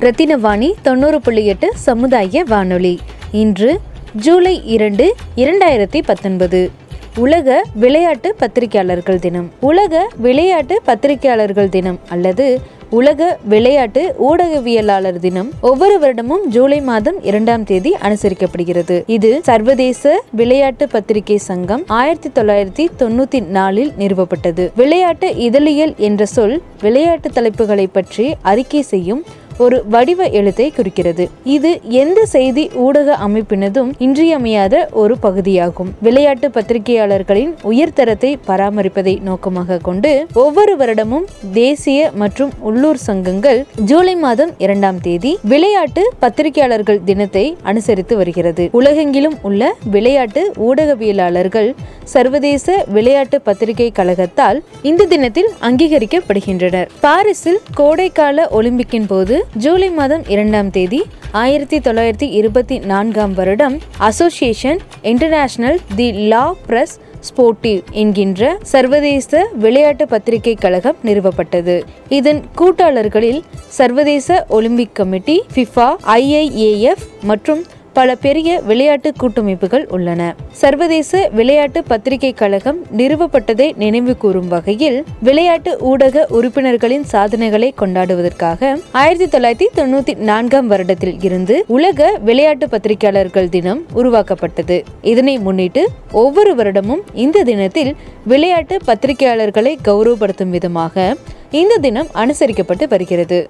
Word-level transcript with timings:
ரத்தினவாணி 0.00 0.72
தொண்ணூறு 0.82 1.20
புள்ளி 1.20 1.46
எட்டு 1.46 1.68
சமுதாய 1.74 2.44
வானொலி. 2.48 2.98
இன்று 3.32 3.80
ஜூலை 4.14 4.62
இரண்டு 4.64 5.14
இரண்டாயிரத்தி 5.36 6.00
பத்தொன்பது. 6.06 6.70
உலக 7.16 7.64
விளையாட்டு 7.74 8.34
பத்திரிகையாளர்கள் 8.38 9.18
தினம். 9.18 9.50
உலக 9.60 10.08
விளையாட்டு 10.16 10.82
பத்திரிகையாளர்கள் 10.86 11.68
தினம் 11.68 11.98
அல்லது 12.08 12.76
உலக 12.90 13.38
விளையாட்டு 13.44 14.14
ஊடகவியலாளர் 14.28 15.18
தினம் 15.18 15.50
ஒவ்வொரு 15.60 15.96
வருடமும் 15.98 16.44
ஜூலை 16.44 16.80
மாதம் 16.80 17.22
இரண்டாம் 17.22 17.64
தேதி 17.64 17.96
அனுசரிக்கப்படுகிறது. 18.02 19.02
இது 19.06 19.40
சர்வதேச 19.42 20.22
விளையாட்டு 20.30 20.88
பத்திரிகை 20.88 21.36
சங்கம் 21.36 21.84
ஆயிரத்தி 21.86 22.40
தொள்ளாயிரத்தி 22.40 22.86
தொண்ணூத்தி 22.98 23.46
நாலில் 23.46 23.92
நிறுவப்பட்டது. 23.98 24.70
விளையாட்டு 24.76 25.36
இதழியல் 25.36 25.94
என்ற 25.96 26.26
சொல் 26.26 26.62
விளையாட்டு 26.80 27.28
தலைப்புகளை 27.28 27.88
பற்றி 27.92 28.34
அறிக்கை 28.42 28.82
செய்யும் 28.82 29.24
ஒரு 29.64 29.76
வடிவ 29.92 30.26
எழுத்தை 30.38 30.66
குறிக்கிறது. 30.70 31.24
இது 31.44 31.70
எந்த 32.02 32.24
செய்தி 32.26 32.64
ஊடக 32.84 33.16
அமைப்பினதும் 33.26 33.90
இன்றியமையாத 33.98 34.74
ஒரு 34.92 35.14
பகுதியாகும். 35.20 35.90
விளையாட்டு 36.00 36.48
பத்திரிகையாளர்களின் 36.48 37.52
உயர்தரத்தை 37.62 38.30
பராமரிப்பதை 38.46 39.14
நோக்கமாக 39.20 39.78
கொண்டு 39.78 40.26
ஒவ்வொரு 40.32 40.74
வருடமும் 40.76 41.26
தேசிய 41.52 42.10
மற்றும் 42.14 42.52
உள்ளூர் 42.60 42.96
சங்கங்கள் 42.96 43.64
ஜூலை 43.84 44.14
மாதம் 44.16 44.52
இரண்டாம் 44.58 45.00
தேதி 45.00 45.38
விளையாட்டு 45.42 46.04
பத்திரிகையாளர்கள் 46.20 47.00
தினத்தை 47.04 47.56
அனுசரித்து 47.62 48.16
வருகிறது. 48.16 48.66
உலகெங்கிலும் 48.72 49.36
உள்ள 49.42 49.72
விளையாட்டு 49.90 50.44
ஊடகவியலாளர்கள் 50.68 51.70
சர்வதேச 52.04 52.84
விளையாட்டு 52.86 53.40
பத்திரிகை 53.40 53.92
கழகத்தால் 53.94 54.60
இந்த 54.82 55.04
தினத்தில் 55.04 55.50
அங்கீகரிக்கப்படுகின்றனர். 55.60 56.88
பாரிஸில் 57.00 57.60
கோடைக்கால 57.76 58.46
ஒலிம்பிக்கின் 58.50 59.06
போது 59.06 59.46
ஜூலை 59.56 59.90
மாதம் 59.90 60.28
இரண்டாம் 60.28 60.70
தேதி 60.70 61.02
ஆயிரத்தி 61.30 61.78
தொள்ளாயிரத்தி 61.78 62.22
இருபத்தி 62.22 62.78
நான்காம் 62.78 63.34
வருடம் 63.34 63.78
Association 63.98 64.78
Internationale 65.02 65.78
de 65.96 66.12
la 66.12 66.54
Presse 66.66 66.98
Sportive 67.20 67.82
என்கின்ற 67.90 68.56
சர்வதேச 68.62 69.46
விளையாட்டு 69.52 70.08
பத்திரிகை 70.08 70.54
கழகம் 70.54 70.96
நிறுவப்பட்டது. 71.04 71.82
இதன் 72.08 72.42
கூட்டாளர்களில் 72.58 73.42
சர்வதேச 73.68 74.44
ஒலிம்பிக் 74.48 74.94
கமிட்டி 74.94 75.42
ஃபிஃபா 75.54 75.96
ஐஐஏஎஃப் 76.06 77.06
மற்றும் 77.22 77.64
பல 77.98 78.14
பெரிய 78.24 78.48
விளையாட்டு 78.68 79.10
கூட்டமைப்புகள் 79.20 79.84
உள்ளன. 79.94 80.22
சர்வதேச 80.60 81.20
விளையாட்டு 81.38 81.80
பத்திரிகை 81.90 82.30
கழகம் 82.32 82.78
நிறுவப்பட்டதை 82.96 83.66
நினைவு 83.82 84.12
கூறும் 84.16 84.48
வகையில் 84.48 84.98
விளையாட்டு 85.28 85.72
ஊடக 85.90 86.26
உறுப்பினர்களின் 86.38 87.06
சாதனைகளை 87.12 87.70
கொண்டாடுவதற்காக 87.80 88.70
ஆயிரத்தி 89.00 89.28
தொள்ளாயிரத்தி 89.34 89.68
தொண்ணூத்தி 89.78 90.14
நான்காம் 90.30 90.68
வருடத்தில் 90.70 91.16
இருந்து 91.24 91.56
உலக 91.76 92.10
விளையாட்டு 92.28 92.68
பத்திரிகையாளர்கள் 92.68 93.48
தினம் 93.48 93.82
உருவாக்கப்பட்டது. 93.94 94.78
இதனை 95.02 95.38
முன்னிட்டு 95.38 95.84
ஒவ்வொரு 96.12 96.54
வருடமும் 96.54 97.02
இந்த 97.24 97.42
தினத்தில் 97.42 97.92
விளையாட்டு 98.24 98.78
பத்திரிகையாளர்களை 98.86 99.74
கௌரவப்படுத்தும் 99.88 100.54
விதமாக 100.56 101.14
இந்த 101.50 101.76
தினம் 101.86 102.12
அனுசரிக்கப்பட்டு 102.14 102.86
வருகிறது. 102.88 103.40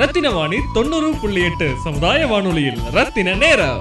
ரத்தின 0.00 0.28
வாணி 0.34 0.58
தொண்ணூறு 0.74 1.08
புள்ளி 1.22 1.40
எட்டு 1.46 1.66
சமுதாய 1.86 2.20
வானொலியில். 2.30 2.78
ரத்தின 2.96 3.34
நேரம். 3.42 3.80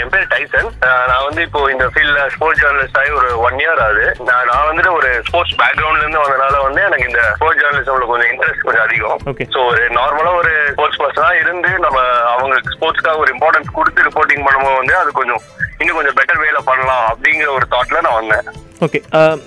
என் 0.00 0.10
பேர் 0.12 0.28
டைசன். 0.32 0.68
நான் 1.08 1.24
வந்து 1.26 1.40
இப்போ 1.46 1.60
இந்த 1.72 1.86
ஃபீல்ட்ல 1.92 2.20
ஸ்போர்ட்ஸ் 2.34 2.60
ஜேர்னலிஸ்ட் 2.62 2.98
ஆகி 3.00 3.10
ஒரு 3.20 3.30
ஒன் 3.46 3.58
இயர் 3.62 3.80
ஆகுது. 3.86 4.04
நான் 4.28 4.46
நான் 4.50 4.68
வந்துட்டு 4.68 4.92
ஒரு 4.98 5.08
ஸ்போர்ட்ஸ் 5.26 5.56
பேக்ரவுண்ட்ல 5.62 6.04
இருந்து 6.04 6.22
வந்தனால 6.22 6.60
வந்து 6.66 6.80
எனக்கு 6.88 7.08
இந்த 7.10 7.22
ஸ்போர்ட்ஸ் 7.38 7.60
ஜேர்னலிசம்ல 7.62 8.06
கொஞ்சம் 8.12 8.30
இன்ட்ரெஸ்ட் 8.32 8.66
கொஞ்சம் 8.68 8.84
அதிகம். 8.86 9.18
ஸோ 9.56 9.64
ஒரு 9.70 9.82
நார்மலா 9.98 10.32
ஒரு 10.42 10.52
ஸ்போர்ட்ஸ் 10.74 11.00
பர்சனா 11.02 11.30
இருந்து 11.42 11.72
நம்ம 11.86 11.98
அவங்க 12.34 12.54
ஸ்போர்ட்ஸ்க்காக 12.76 13.22
ஒரு 13.24 13.32
இம்பார்ட்டன்ஸ் 13.36 13.76
கொடுத்து 13.78 14.06
ரிப்போர்ட்டிங் 14.08 14.46
பண்ணும்போது 14.46 14.80
வந்து 14.82 14.96
அது 15.02 15.12
கொஞ்சம் 15.20 15.42
இன்னும் 15.80 15.98
கொஞ்சம் 15.98 16.18
பெட்டர் 16.20 16.42
வேல 16.44 16.62
பண்ணலாம் 16.70 17.06
அப்படிங்கிற 17.12 17.50
ஒரு 17.58 17.68
தாட்ல 17.74 18.04
நான் 18.08 18.20
வந்தேன். 18.20 18.48
ஓகே 18.80 18.98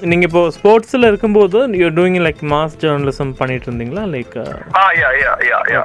நீங்கள் 0.03 0.27
இப்போ 0.29 0.41
ஸ்போர்ட்ஸில் 0.49 1.07
இருக்கும்போது 1.07 1.59
you 1.73 1.89
doing 1.89 2.19
like 2.21 2.41
mass 2.53 2.77
journalism 2.81 3.33
பண்ணிட்டு 3.33 3.67
இருந்தீங்களா? 3.69 4.03
Like 4.07 4.35
ya 5.71 5.81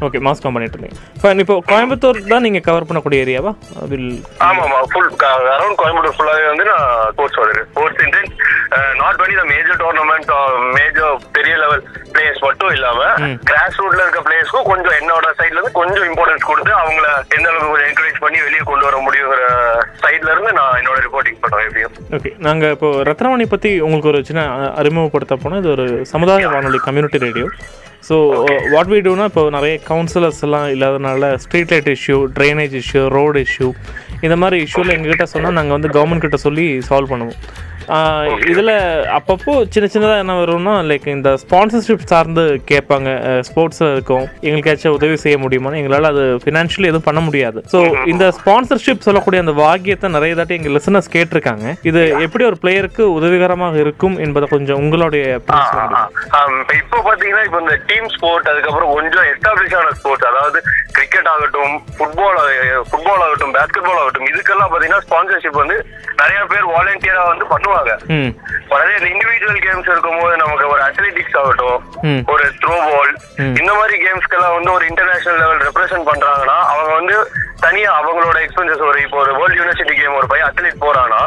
okay 0.00 0.08
okay 0.08 0.20
mass comm 0.26 0.54
பண்ணிட்டு 0.54 0.76
இருந்தீங்க. 0.76 0.98
ஃபைன் 1.20 1.40
இப்போ 1.42 1.54
கோயம்புத்தூர் 1.68 2.18
தான் 2.28 2.44
நீங்கள் 2.44 2.64
கவர் 2.66 2.86
பண்ணக்கூடிய 2.88 3.24
ஏரியாவா 3.24 3.52
வில் 3.90 4.10
ஆமா 4.46 4.62
ஆமா 4.66 4.78
ஃபுல் 4.92 5.10
அரௌண்ட் 5.52 5.78
கோயம்புத்தூர் 5.80 6.16
ஃபுல்லாவே 6.16 6.44
வந்து 6.50 6.64
நான் 6.70 6.84
ஸ்போர்ட்ஸ் 7.10 7.40
வருது 7.40 7.62
sports 7.70 8.02
in 8.04 8.14
not 9.00 9.20
only 9.22 9.36
the 9.38 9.46
major 9.50 9.78
tournament 9.80 10.30
major 10.76 11.08
பெரிய 11.36 11.54
லெவல் 11.62 11.82
பிளேயர்ஸ் 12.12 12.44
மட்டும் 12.46 12.72
இல்லாம 12.76 13.00
கிராஸ் 13.48 13.80
ரூட்ல 13.80 14.00
இருக்க 14.04 14.22
பிளேயர்ஸ்க்கும் 14.26 14.68
கொஞ்சம் 14.70 14.96
என்னோட 15.00 15.26
சைட்ல 15.38 15.58
இருந்து 15.58 15.74
கொஞ்சம் 15.78 16.06
இம்பார்ட்டன்ஸ் 16.08 16.48
கொடுத்து 16.48 16.72
அவங்கள 16.78 17.06
எந்த 17.36 17.46
அளவுக்கு 17.52 17.86
என்கரேஜ் 17.88 18.22
பண்ணி 18.24 18.40
வெளியே 18.46 18.64
கொண்டு 18.64 18.86
வர 18.88 18.98
முடியுங்கிற 19.06 19.42
சைட்ல 20.04 20.32
இருந்து 20.34 20.52
நான் 20.58 20.78
என்னோட 20.80 20.98
ரிப்போர்ட்டிங் 21.06 21.40
பண்ணுவேன் 21.42 21.68
எப்படியும். 21.68 21.94
ஓகே 22.16 22.32
நாங்கள் 22.46 22.74
இப்போ 22.76 22.90
ரத்னவாணி 23.10 23.46
பற்றி 23.50 23.72
உங்களுக்கு 23.86 24.12
ஒரு 24.12 24.22
சின்ன 24.28 24.42
அறிமுகப்படுத்த 24.80 25.36
போனால் 25.38 25.62
இது 25.62 25.72
ஒரு 25.76 25.86
சமுதாய 26.12 26.50
வானொலி 26.54 26.80
community 26.86 27.24
radio 27.26 27.48
so 28.08 28.16
what 28.74 28.90
we 28.92 28.98
டூனா 29.06 29.24
இப்போ 29.30 29.42
நிறைய 29.56 29.74
கவுன்சிலர்ஸ் 29.88 30.42
எல்லாம் 30.46 30.68
இல்லாதனால 30.74 31.30
street 31.44 31.72
light 31.74 31.90
issue 31.96 32.16
drainage 32.36 32.74
issue 32.82 33.02
road 33.16 33.40
issue 33.46 33.68
இந்த 34.26 34.36
மாதிரி 34.42 34.56
இஷ்யூவில் 34.66 34.94
எங்ககிட்ட 34.96 35.26
சொன்னால் 35.34 35.58
நாங்கள் 35.58 35.76
வந்து 35.76 35.90
கவர்மெண்ட் 35.96 36.24
கிட்ட 36.26 36.38
சொல்லி 36.46 36.66
சால்வ் 36.88 37.12
பண்ணுவோம். 37.12 37.38
இதில் 38.50 38.72
அப்பப்போ 39.16 39.52
சின்ன 39.74 39.86
சின்னதாக 39.94 40.22
என்ன 40.24 40.34
வரும்னா 40.40 40.74
லைக் 40.90 41.06
இந்த 41.16 41.30
ஸ்பான்சர்ஷிப் 41.42 42.04
சார்ந்து 42.12 42.44
கேட்பாங்க 42.70 43.08
ஸ்போர்ட்ஸில் 43.48 43.92
இருக்கோம். 43.94 44.26
எங்களுக்காச்சும் 44.46 44.96
உதவி 44.98 45.16
செய்ய 45.24 45.36
முடியுமான்னு 45.44 45.80
எங்களால் 45.80 46.10
அது 46.12 46.24
ஃபினான்ஷியலி 46.44 46.90
எதுவும் 46.90 47.06
பண்ண 47.08 47.22
முடியாது. 47.28 47.60
ஸோ 47.72 47.80
இந்த 48.12 48.26
ஸ்பான்சர்ஷிப் 48.38 49.06
சொல்லக்கூடிய 49.08 49.44
அந்த 49.44 49.54
வாக்கியத்தை 49.62 50.10
நிறைய 50.16 50.34
தாட்டி 50.40 50.58
எங்கள் 50.58 50.76
லிசனர்ஸ் 50.78 51.12
கேட்டிருக்காங்க. 51.16 51.74
இது 51.90 52.02
எப்படி 52.26 52.46
ஒரு 52.50 52.58
பிளேயருக்கு 52.64 53.04
உதவிகரமாக 53.18 53.78
இருக்கும் 53.84 54.16
என்பதை 54.26 54.48
கொஞ்சம் 54.54 54.80
உங்களுடைய 54.84 55.24
முடியுமா? 55.48 56.02
இப்போ 56.80 56.98
பாத்தீங்கன்னா 57.08 57.44
இப்போ 57.48 57.60
இந்த 57.64 57.76
டீம் 57.90 58.08
ஸ்போர்ட் 58.16 58.50
அதுக்கப்புறம் 58.52 58.92
கொஞ்சம் 58.98 59.26
எஸ்டாப்ளிஷ் 59.32 59.76
ஆன 59.80 59.94
ஸ்போர்ட்ஸ் 60.00 60.28
அதாவது 60.30 60.58
கிரிக்கெட் 60.96 61.30
ஆகட்டும் 61.34 61.74
ஃபுட்பால் 61.96 62.38
ஃபுட்பால் 62.90 63.24
ஆகட்டும் 63.26 63.54
பேஸ்கெட் 63.56 63.88
பால் 63.88 64.00
ஆகட்டும் 64.02 64.28
இதுக்கெல்லாம் 64.32 64.70
பாத்தீங்கன்னா 64.72 65.04
ஸ்பான்சர்ஷிப் 65.06 65.60
வந்து 65.62 65.76
நிறைய 66.22 66.40
பேர் 66.52 66.66
வாலண்டியரா 66.74 67.22
வந்து 67.32 67.44
பண்ணுவாங்க. 67.50 67.79
அதே 68.74 68.94
இந்த 68.96 69.08
இண்டிவிஜுவல் 69.12 69.60
கேம்ஸ் 69.66 69.90
இருக்கும்போது 69.92 70.34
நமக்கு 70.42 70.66
ஒரு 70.72 70.82
அத்லெட்டிக்ஸ் 70.88 71.36
ஆகட்டும். 71.40 71.78
ஒரு 72.32 72.44
த்ரோ 72.62 72.74
பால். 72.88 73.12
இந்த 73.60 73.72
மாதிரி 73.78 73.96
கேம்ஸ்க்கெல்லாம் 74.04 74.56
வந்து 74.56 74.70
ஒரு 74.76 74.84
இன்டர்நேஷனல் 74.90 75.40
லெவல் 75.42 75.62
ரெப்ரசென்ட் 75.68 76.08
பண்றாங்கன்னா 76.10 76.58
அவங்க 76.72 76.90
வந்து 76.98 77.16
தனியா 77.64 77.90
அவங்களோட 78.00 78.38
எக்ஸ்பென்சஸ் 78.44 78.84
ஒரு 78.90 78.98
இப்போ 79.04 79.16
ஒரு 79.22 79.32
வேர்ல்ட் 79.38 79.58
யூனிவர்சிட்டி 79.58 79.94
கேம் 79.96 80.18
ஒரு 80.18 80.28
பையன் 80.30 80.48
அத்லெட் 80.50 80.82
போறானா. 80.84 81.20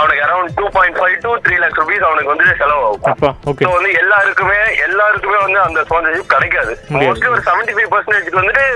அவனுக்கு 0.00 0.24
around 0.26 0.54
two 0.58 0.66
point 0.76 0.98
five 1.00 1.16
to 1.24 1.30
three 1.46 1.56
lakhs 1.62 1.80
rupees 1.82 2.06
அவனுக்கு 2.08 2.32
வந்து 2.32 2.58
செலவாகும் 2.60 3.02
ஸோ 3.64 3.70
வந்து 3.76 3.90
எல்லாருக்குமே 4.02 4.58
எல்லாருக்குமே 4.88 5.38
வந்து 5.46 5.60
அந்த 5.66 5.80
ஸ்பான்சர்ஷிப் 5.88 6.32
கிடைக்காது. 6.34 6.74
மோஸ்ட்லி 7.02 7.30
ஒரு 7.34 7.42
செவன்டி 7.48 7.74
ஃபைவ் 7.78 7.90
பர்சன்டேஜ்க்கு 7.94 8.40
வந்துட்டு 8.42 8.66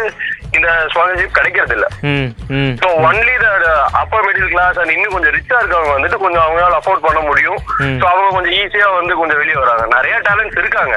இந்த 0.58 0.70
ஸ்பான்சர்ஷிப் 0.92 1.36
கிடைக்கிறது 1.38 1.74
இல்ல 1.76 1.86
so 2.82 2.88
only 3.08 3.34
the 3.44 3.48
upper 4.02 4.24
middle 4.26 4.50
class 4.54 4.78
and 4.80 4.92
இன்னும் 4.94 5.14
கொஞ்சம் 5.16 5.34
ரிச்சா 5.36 5.56
இருக்கவங்க 5.60 5.92
வந்துட்டு 5.96 6.18
கொஞ்சம் 6.24 6.44
அவங்களால 6.46 6.78
அஃபோர்ட் 6.80 7.04
பண்ண 7.06 7.20
முடியும். 7.28 7.58
ஸோ 8.00 8.04
அவங்க 8.12 8.28
கொஞ்சம் 8.36 8.54
ஈஸியா 8.60 8.88
வந்து 8.98 9.14
கொஞ்சம் 9.20 9.40
வெளியே 9.42 9.58
வராங்க. 9.62 9.84
நிறைய 9.96 10.16
டேலண்ட்ஸ் 10.28 10.60
இருக்காங்க. 10.62 10.94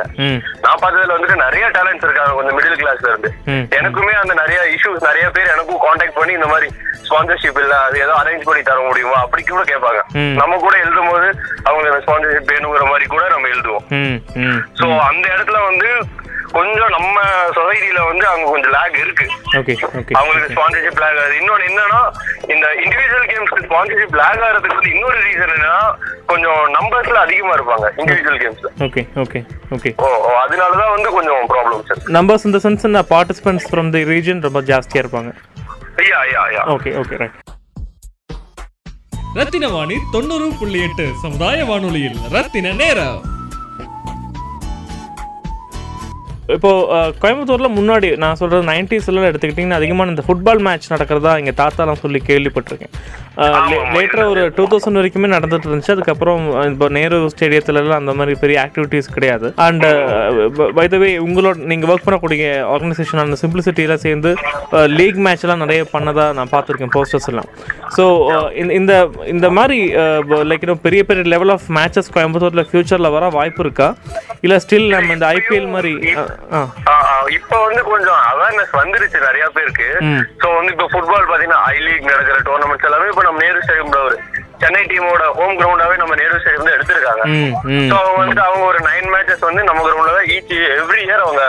நான் 0.66 0.82
பார்த்ததுல 0.84 1.16
வந்துட்டு 1.16 1.38
நிறைய 1.46 1.66
டேலண்ட்ஸ் 1.78 2.06
இருக்காங்க 2.08 2.34
கொஞ்சம் 2.40 2.58
மிடில் 2.58 2.80
கிளாஸ்ல 2.82 3.12
இருந்து. 3.14 3.32
எனக்குமே 3.80 4.14
அந்த 4.24 4.34
நிறைய 4.42 4.60
இஷ்யூஸ் 4.76 5.08
நிறைய 5.10 5.26
பேர் 5.38 5.54
எனக்கும் 5.56 5.84
காண்டாக்ட் 5.86 6.20
பண்ணி 6.20 6.34
இந்த 6.40 6.50
மாதிரி 6.54 6.70
ஸ்பான்சர்ஷிப் 7.08 7.60
இல்ல 7.64 7.74
அது 7.88 7.98
ஏதோ 8.06 8.14
அரேஞ்ச் 8.22 8.48
பண்ணி 8.48 8.62
தர 8.70 8.80
முடியுமா? 8.88 9.18
அப்படி 9.26 9.42
கூட 9.44 9.64
கேட்பாங்க. 9.72 10.00
நம்ம 10.42 10.58
கூட 10.66 10.76
எழுதும் 10.86 11.12
போது 11.12 11.28
அவங்களுக்கு 11.68 12.06
ஸ்பான்சர்ஷிப் 12.06 12.52
வேணுங்கிற 12.54 12.86
மாதிரி 12.92 13.06
கூட 13.14 13.24
நம்ம 13.36 13.52
எழுதுவோம். 13.56 13.86
சோ 14.80 14.88
அந்த 15.10 15.26
இடத்துல 15.36 15.60
வந்து 15.70 15.90
கொஞ்சம் 16.52 16.92
நம்ம 16.94 17.16
சொசைட்டில 17.56 18.00
வந்து 18.08 18.26
அவங்க 18.28 18.46
கொஞ்சம் 18.52 18.74
லேக் 18.74 18.98
இருக்கு. 18.98 19.26
ஓகே 19.60 19.74
ஓகே 20.00 20.14
அவங்களுக்கு 20.14 20.54
ஸ்பான்சர்ஷிப் 20.54 21.00
லேக் 21.02 21.18
ஆகுது. 21.18 21.38
இன்னொன்னு 21.40 21.68
என்னன்னா 21.70 22.00
இந்த 22.48 22.66
இண்டிவிஜுவல் 22.84 23.28
கேம்ஸ்க்கு 23.32 23.66
ஸ்பான்சர்ஷிப் 23.66 24.18
லேக் 24.20 24.44
ஆகிறதுக்கு 24.44 24.78
வந்து 24.78 24.94
இன்னொரு 24.96 25.20
ரீசன் 25.22 25.44
என்னன்னா 25.48 25.82
கொஞ்சம் 26.26 26.62
நம்பர்ஸ்ல 26.78 27.18
அதிகமா 27.18 27.54
இருப்பாங்க 27.54 27.88
இண்டிவிஜுவல் 27.98 28.40
கேம்ஸ்ல 28.40 28.72
okay 28.86 29.04
okay 29.18 29.42
okay 29.72 29.92
oh 29.98 30.08
oh, 30.22 30.32
அதனாலதான் 30.44 30.94
வந்து 30.96 31.12
கொஞ்சம் 31.12 31.44
ப்ராப்ளம்ஸ் 31.48 31.92
நம்பர்ஸ் 32.18 32.46
இந்த 32.46 32.62
சென்ஸ் 32.64 32.86
இந்த 32.86 33.04
பார்ட்டிசிபென்ட்ஸ் 33.12 33.70
ஃப்ரம் 33.70 33.92
தி 33.92 34.04
ரீஜன் 34.06 34.42
ரொம்ப 34.42 34.62
ஜாஸ்தியாக 34.64 35.04
இருப்பாங்க. 35.04 35.32
ஐயா 35.98 36.18
ஐயா 36.20 36.42
ஐயா 36.44 36.64
okay 36.76 36.92
okay 36.98 37.18
right 37.18 37.38
Rathina 39.38 39.68
Vani 39.68 39.98
தொண்ணூறு 40.12 40.48
புள்ளி 40.60 40.80
எட்டு 40.82 41.08
சமுதாய 41.22 41.66
வானொலியில் 41.66 42.20
ரத்தின 42.32 42.72
நேரம். 42.74 43.18
இப்போ 46.56 46.70
அஹ், 46.96 47.12
கோயம்புத்தூர்ல 47.22 47.68
முன்னாடி 47.74 48.10
நான் 48.18 48.36
சொல்றது 48.36 48.64
நைன்டிஸ்ல 48.70 49.30
எடுத்துக்கிட்டிங்கன்னா 49.30 49.80
அதிகமான 49.80 50.12
இந்த 50.12 50.24
ஃபுட்பால் 50.28 50.62
மேட்ச் 50.62 50.92
நடக்கிறதா 50.94 51.32
எங்க 51.40 51.54
தாத்தாலாம் 51.58 52.02
சொல்லி 52.02 52.20
கேள்விப்பட்டிருக்கேன். 52.28 52.94
லேட்டராக 53.96 54.30
ஒரு 54.30 54.44
டூ 54.56 54.64
தௌசண்ட் 54.66 55.00
வரைக்குமே 55.00 55.28
நடந்துட்டு 55.34 55.68
இருந்துச்சு. 55.68 55.92
அதுக்கப்புறம் 55.92 56.40
இப்போ 56.70 56.88
நேரு 56.90 57.18
ஸ்டேடியத்துல 57.34 57.82
எல்லாம் 57.82 58.02
அந்த 58.02 58.14
மாதிரி 58.14 58.34
பெரிய 58.40 58.58
ஆக்டிவிட்டீஸ் 58.64 59.14
கிடையாது. 59.16 59.48
அண்ட் 59.66 59.86
வைதவே 60.74 61.10
உங்களோட 61.26 61.58
நீங்க 61.72 61.88
ஒர்க் 61.88 62.08
பண்ணக்கூடிய 62.08 62.46
ஆர்கனைசேஷன் 62.74 63.24
அந்த 63.26 63.38
சிம்பிளிசிட்டியில 63.44 63.98
சேர்ந்து 64.06 64.32
லீக் 64.98 65.20
மேட்ச் 65.26 65.46
எல்லாம் 65.46 65.64
நிறைய 65.66 65.84
பண்ணதா 65.94 66.26
நான் 66.34 66.54
பார்த்துருக்கேன் 66.54 66.94
போஸ்டர்ஸ் 66.96 67.30
எல்லாம். 67.34 67.50
ஸோ 67.98 68.06
இந்த 68.80 68.94
இந்த 69.28 69.48
மாதிரி 69.52 69.80
லைக் 70.50 70.66
இன்னும் 70.66 70.84
பெரிய 70.88 71.04
பெரிய 71.04 71.26
லெவல் 71.36 71.54
ஆஃப் 71.56 71.68
மேட்சஸ் 71.78 72.14
கோயம்புத்தூர்ல 72.16 72.66
ஃபியூச்சர்ல 72.70 73.12
வர 73.12 73.28
வாய்ப்பு 73.30 73.64
இருக்கா? 73.64 73.90
இல்ல 74.42 74.58
ஸ்டில் 74.60 74.90
நம்ம 74.92 75.14
இந்த 75.14 75.28
ஐபிஎல் 75.36 75.70
மாதிரி 75.70 75.94
இப்ப 77.38 77.54
வந்து 77.66 77.82
கொஞ்சம் 77.84 78.20
அவேர்னஸ் 78.32 78.74
வந்துருச்சு 78.82 79.20
நிறைய 79.20 79.46
பேருக்கு. 79.56 79.88
சோ 80.42 80.48
வந்து 80.56 80.72
இப்ப 80.72 80.88
ஃபுட்பால் 80.94 81.30
பாத்தீங்கன்னா 81.32 81.62
ஐ 81.74 81.78
லீக் 81.86 82.12
நடக்கிற 82.12 82.38
டோர்னமெண்ட்ஸ் 82.50 82.88
எல்லாமே 82.90 83.10
இப்ப 83.14 83.24
நம்ம 83.24 83.42
நேரு 83.46 83.64
ஸ்டேடியம்ல 83.66 84.02
ஒரு 84.08 84.18
சென்னை 84.62 84.82
டீமோட 84.92 85.24
ஹோம் 85.38 85.58
கிரவுண்டாவே 85.60 85.96
நம்ம 86.02 86.14
நேரு 86.20 86.40
ஸ்டேடியம் 86.42 86.68
தான் 86.68 86.76
எடுத்திருக்காங்க. 86.78 87.24
சோ 87.90 87.96
அவங்க 88.02 88.18
வந்துட்டு 88.22 88.44
அவங்க 88.48 88.64
ஒரு 88.72 88.80
நைன் 88.88 89.10
மேட்சஸ் 89.14 89.44
வந்து 89.48 89.62
நம்ம 89.68 89.84
கிரவுண்ட்ல 89.88 90.16
தான் 90.18 90.30
ஈச் 90.36 90.54
எவ்ரி 90.80 91.02
இயர் 91.08 91.24
அவங்க 91.26 91.44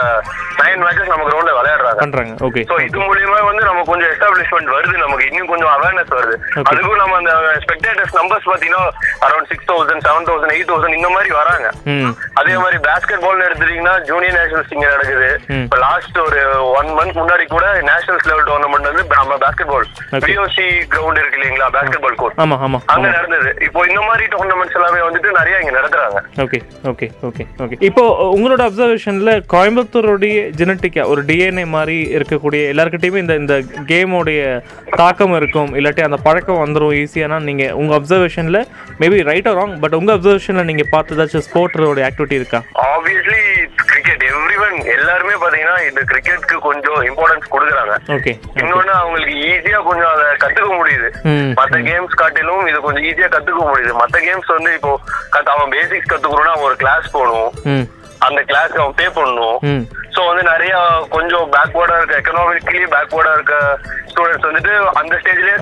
நைன் 0.61 0.81
மேட்சஸ் 0.85 1.11
நம்ம 1.13 1.23
கிரவுண்ட்ல 1.29 1.53
விளையாடுறாங்க. 1.57 1.99
பண்றாங்க. 2.03 2.33
ஓகே 2.47 2.61
சோ 2.71 2.75
இது 2.87 2.99
மூலியமா 3.05 3.39
வந்து 3.49 3.63
நம்ம 3.69 3.83
கொஞ்சம் 3.91 4.11
எஸ்டாப்ளிஷ்மெண்ட் 4.13 4.73
வருது 4.75 4.95
நமக்கு 5.03 5.27
இன்னும் 5.29 5.49
கொஞ்சம் 5.53 5.71
அவேர்னஸ் 5.75 6.13
வருது. 6.17 6.35
அதுக்கும் 6.71 7.01
நம்ம 7.03 7.15
அந்த 7.21 7.33
ஸ்பெக்டேட்டர்ஸ் 7.63 8.15
நம்பர்ஸ் 8.19 8.49
பாத்தீங்கன்னா 8.51 8.83
around 9.27 9.49
six 9.53 9.69
thousand 9.71 10.05
seven 10.07 10.27
thousand 10.29 10.53
eight 10.57 10.69
thousand 10.71 10.97
இந்த 10.99 11.11
மாதிரி 11.15 11.31
வராங்க. 11.39 11.67
அதே 12.41 12.55
மாதிரி 12.63 12.79
பேஸ்கெட் 12.89 13.25
பால் 13.25 13.45
எடுத்துட்டீங்கன்னா 13.47 13.95
ஜூனியர் 14.11 14.37
நேஷனல்ஸ் 14.39 14.73
இங்க 14.77 14.87
நடக்குது. 14.93 15.29
இப்ப 15.65 15.79
லாஸ்ட் 15.87 16.19
ஒரு 16.27 16.41
ஒன் 16.79 16.91
மந்த் 16.99 17.19
முன்னாடி 17.21 17.47
கூட 17.55 17.65
நேஷனல்ஸ் 17.91 18.29
லெவல் 18.31 18.47
டோர்னமெண்ட் 18.51 18.89
வந்து 18.91 19.05
நம்ம 19.19 19.39
பேஸ்கெட் 19.45 19.71
பால். 19.73 19.89
பிஓசி 20.27 20.67
கிரவுண்ட் 20.93 21.21
இருக்கு 21.23 21.39
இல்லைங்களா 21.41 21.69
பேஸ்கெட் 21.77 22.03
பால் 22.07 22.19
கோர்ட் 22.23 22.41
ஆமா 22.45 22.57
ஆமா. 22.67 22.81
அங்க 22.99 23.09
நடந்தது. 23.17 23.49
இப்போ 23.67 23.79
இந்த 23.89 24.01
மாதிரி 24.07 24.25
டோர்னமெண்ட்ஸ் 24.33 24.77
எல்லாமே 24.79 24.99
வந்துட்டு 25.07 25.29
நிறைய 25.39 25.55
இங்க 25.63 25.73
நடத்துறாங்க. 25.77 26.19
ஓகே 26.45 26.59
ஓகே 26.91 27.07
ஓகே 27.29 27.43
ஓகே 27.65 27.77
இப்போ 27.89 28.03
உங்களோட 28.35 28.61
அப்சர்வேஷன்ல 28.67 29.33
கோயம்புத்தூருடைய 29.55 30.37
ஜெனட்டிக்கா 30.61 31.05
ஒரு 31.13 31.21
டிஎன்ஏ 31.29 31.65
மாதிரி 31.75 31.97
இருக்கக்கூடிய 32.17 32.61
எல்லாருக்கிட்டையுமே 32.73 33.23
இந்த 33.25 33.35
இந்த 33.43 33.55
கேமோடைய 33.91 34.41
தாக்கம் 35.01 35.35
இருக்கும். 35.39 35.71
இல்லாட்டி 35.79 36.03
அந்த 36.07 36.19
பழக்கம் 36.27 36.61
வந்துடும் 36.63 36.95
ஈஸியானா 37.01 37.39
நீங்க 37.49 37.65
உங்க 37.81 37.93
அப்சர்வேஷன்ல 37.99 38.61
மேபி 39.01 39.19
ரைட் 39.31 39.51
ராங் 39.59 39.75
பட் 39.83 39.97
உங்க 39.99 40.11
அப்சர்வேஷன்ல 40.17 40.65
நீங்க 40.71 40.85
பார்த்ததாச்சும் 40.95 41.45
ஸ்போர்ட்டோட 41.47 42.05
ஆக்டிவிட்டி 42.09 42.39
இருக்கா? 42.41 42.61
ஆப்வியஸ்லி 42.91 43.41
கிரிக்கெட் 44.19 44.35
எவ்ரிவன் 44.37 44.77
எல்லாருமே 44.95 45.35
பாத்தீங்கன்னா 45.43 45.75
இந்த 45.89 46.01
கிரிக்கெட்க்கு 46.09 46.55
கொஞ்சம் 46.67 46.99
இம்பார்ட்டன்ஸ் 47.09 47.51
கொடுக்குறாங்க. 47.53 47.93
இன்னொன்னு 48.61 48.93
அவங்களுக்கு 49.01 49.35
ஈஸியா 49.49 49.79
கொஞ்சம் 49.89 50.11
அதை 50.13 50.25
கத்துக்க 50.43 50.71
முடியுது. 50.79 51.09
மத்த 51.59 51.77
கேம்ஸ் 51.89 52.19
காட்டிலும் 52.21 52.65
இது 52.71 52.79
கொஞ்சம் 52.87 53.05
ஈஸியா 53.09 53.29
கத்துக்க 53.35 53.61
முடியுது. 53.69 53.93
மத்த 54.01 54.17
கேம்ஸ் 54.27 54.51
வந்து 54.57 54.73
இப்போ 54.79 54.91
அவன் 55.55 55.73
பேசிக்ஸ் 55.77 56.11
கத்துக்கணும்னா 56.13 56.55
ஒரு 56.65 56.75
கிளாஸ் 56.83 57.07
போகணும். 57.15 57.87
அந்த 58.29 58.41
கிளாஸ்க்கு 58.43 58.81
அவன் 58.81 58.97
பே 58.97 59.07
பண்ணணும். 59.15 59.57
ம். 59.69 59.83
சோ 60.15 60.21
வந்து 60.27 60.43
நிறைய 60.43 60.73
கொஞ்சம் 61.09 61.47
பேக்வேர்டா 61.51 61.97
இருக்க 61.99 62.21
எக்கனாமிக்கலி 62.21 62.85
பேக்வேர்டா 62.93 63.33
இருக்க 63.33 63.55
ஸ்டூடெண்ட்ஸ் 64.11 64.47
வந்துட்டு 64.47 64.71
அந்த 64.99 65.13
ஸ்டேஜ்லயே 65.19 65.55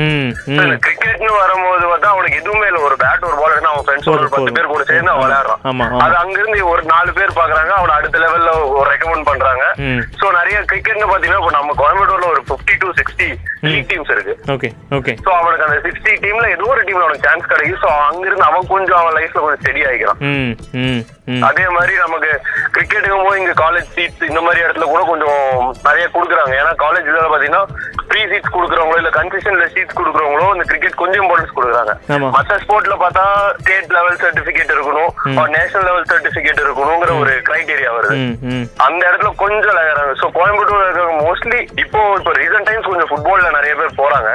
ம் 0.00 0.30
ம். 0.50 0.78
கிரிக்கெட்னு 0.84 1.30
வரும்போது 1.34 1.84
பார்த்தா 1.90 2.12
அவனுக்கு 2.14 2.38
எதுவுமே 2.40 2.66
இல்ல. 2.66 2.78
ஒரு 2.80 2.96
பேட் 2.96 3.26
ஒரு 3.28 3.36
பால் 3.40 3.54
அவன் 3.70 3.84
ஃப்ரெண்ட்ஸ் 3.86 4.08
ஒரு 4.12 4.28
பத்து. 4.28 4.54
பேர் 4.56 4.70
கூட 4.72 4.84
சேர்ந்து 4.84 5.12
அவன் 5.12 5.24
விளையாடுறான். 5.24 5.60
அது 6.04 6.14
அங்கிருந்து 6.16 6.60
ஒரு 6.72 6.82
நாலு 6.84 7.10
பேர் 7.12 7.36
பாக்குறாங்க 7.38 7.72
அவனை 7.76 7.92
அடுத்த 7.96 8.18
லெவல்ல 8.18 8.50
ஒரு 8.72 8.86
ரெக்கமெண்ட் 8.90 9.28
பண்றாங்க. 9.30 9.64
சோ 10.20 10.26
நிறைய 10.38 10.58
கிரிக்கெட்னு 10.70 11.10
பாத்தீங்கன்னா 11.12 11.40
இப்போ 11.42 11.52
நம்ம 11.58 11.76
கோயம்புத்தூர்ல 11.80 12.28
ஒரு 12.32 12.42
50 12.48 12.78
டு 12.82 12.90
சிக்ஸ்டி 13.00 13.28
லீக் 13.64 13.88
டீம்ஸ் 13.90 14.12
இருக்கு. 14.14 14.34
ஓகே 14.54 14.70
ஓகே 14.98 15.14
சோ 15.24 15.30
அவனுக்கு 15.38 15.66
அந்த 15.68 15.78
சிக்ஸ்டி 15.86 16.14
டீம்ல 16.24 16.46
ஏதோ 16.50 16.66
ஒரு 16.66 16.82
டீம்ல 16.88 17.04
அவனுக்கு 17.04 17.28
சான்ஸ் 17.28 17.50
கிடைக்கும் 17.52 17.82
சோ 17.84 17.90
அங்கிருந்து 18.08 18.48
அவன் 18.48 18.66
கொஞ்சம் 18.66 19.00
அவன் 19.00 19.16
லைஃப்ல 19.18 19.42
கொஞ்சம் 19.42 19.62
ஸ்டெடி 19.62 19.82
ஆகிக்கிறான் 19.86 20.20
ம் 20.80 21.02
அதே 21.70 21.78
மாதிரி 21.78 21.94
நமக்கு 22.04 22.30
கிரிக்கெட்டுக்கும் 22.74 23.24
போது 23.24 23.40
இங்க 23.40 23.52
காலேஜ் 23.62 23.90
சீட்ஸ் 23.96 24.22
இந்த 24.28 24.40
மாதிரி 24.44 24.60
இடத்துல 24.64 24.86
கூட 24.92 25.02
கொஞ்சம் 25.10 25.42
நிறைய 25.86 26.04
கொடுக்குறாங்க. 26.14 26.54
ஏன்னா 26.60 26.72
காலேஜ் 26.82 27.08
இதில் 27.10 27.32
பாத்தீங்கன்னா 27.32 27.62
ஃப்ரீ 28.08 28.22
சீட்ஸ் 28.30 28.54
கொடுக்குறவங்களோ 28.54 28.98
இல்ல 29.00 29.10
கன்செஷன்ல 29.18 29.66
சீட்ஸ் 29.74 29.98
கொடுக்குறவங்களோ 29.98 30.46
இந்த 30.54 30.64
கிரிக்கெட் 30.70 30.96
கொஞ்சம் 31.02 31.22
இம்பார்ட்டன்ஸ் 31.24 31.54
கொடுக்குறாங்க. 31.58 31.92
மத்த 32.36 32.56
ஸ்போர்ட்ல 32.62 32.96
பார்த்தா 33.02 33.24
ஸ்டேட் 33.60 33.94
லெவல் 33.96 34.18
சர்டிபிகேட் 34.24 34.74
இருக்கணும் 34.76 35.12
நேஷனல் 35.56 35.86
லெவல் 35.90 36.08
சர்டிபிகேட் 36.12 36.62
இருக்கணுங்கிற 36.64 37.14
ஒரு 37.22 37.34
கிரைட்டீரியா 37.48 37.92
வருது. 37.98 38.18
அந்த 38.86 39.00
இடத்துல 39.08 39.32
கொஞ்சம் 39.44 39.78
லகறாங்க 39.78 40.14
சோ 40.22 40.28
கோயம்புத்தூர்ல 40.38 40.88
இருக்கிறவங்க 40.88 41.22
மோஸ்ட்லி 41.28 41.60
இப்போ 41.84 42.02
இப்போ 42.18 42.34
ரீசெண்ட் 42.40 42.68
டைம்ஸ் 42.70 42.90
கொஞ்சம் 42.90 43.10
ஃபுட்பால்ல 43.12 43.54
நிறைய 43.58 43.74
பேர் 43.80 43.98
போறாங்க. 44.02 44.30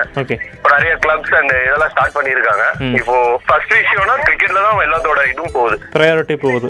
இப்போ 0.55 0.71
நிறைய 0.77 0.93
கிளப்ஸ் 1.05 1.35
அண்ட் 1.41 1.55
இதெல்லாம் 1.65 1.93
ஸ்டார்ட் 1.95 2.17
பண்ணியிருக்காங்க. 2.19 2.65
இப்போ 3.01 3.17
ஃபர்ஸ்ட் 3.49 3.75
விஷயம்னா 3.81 4.17
கிரிக்கெட்ல 4.27 4.61
தான் 4.67 4.85
எல்லாத்தோட 4.87 5.21
இதுவும் 5.33 5.57
போகுது. 5.59 5.77
ப்ரையாரிட்டி 5.97 6.37
போகுது. 6.45 6.69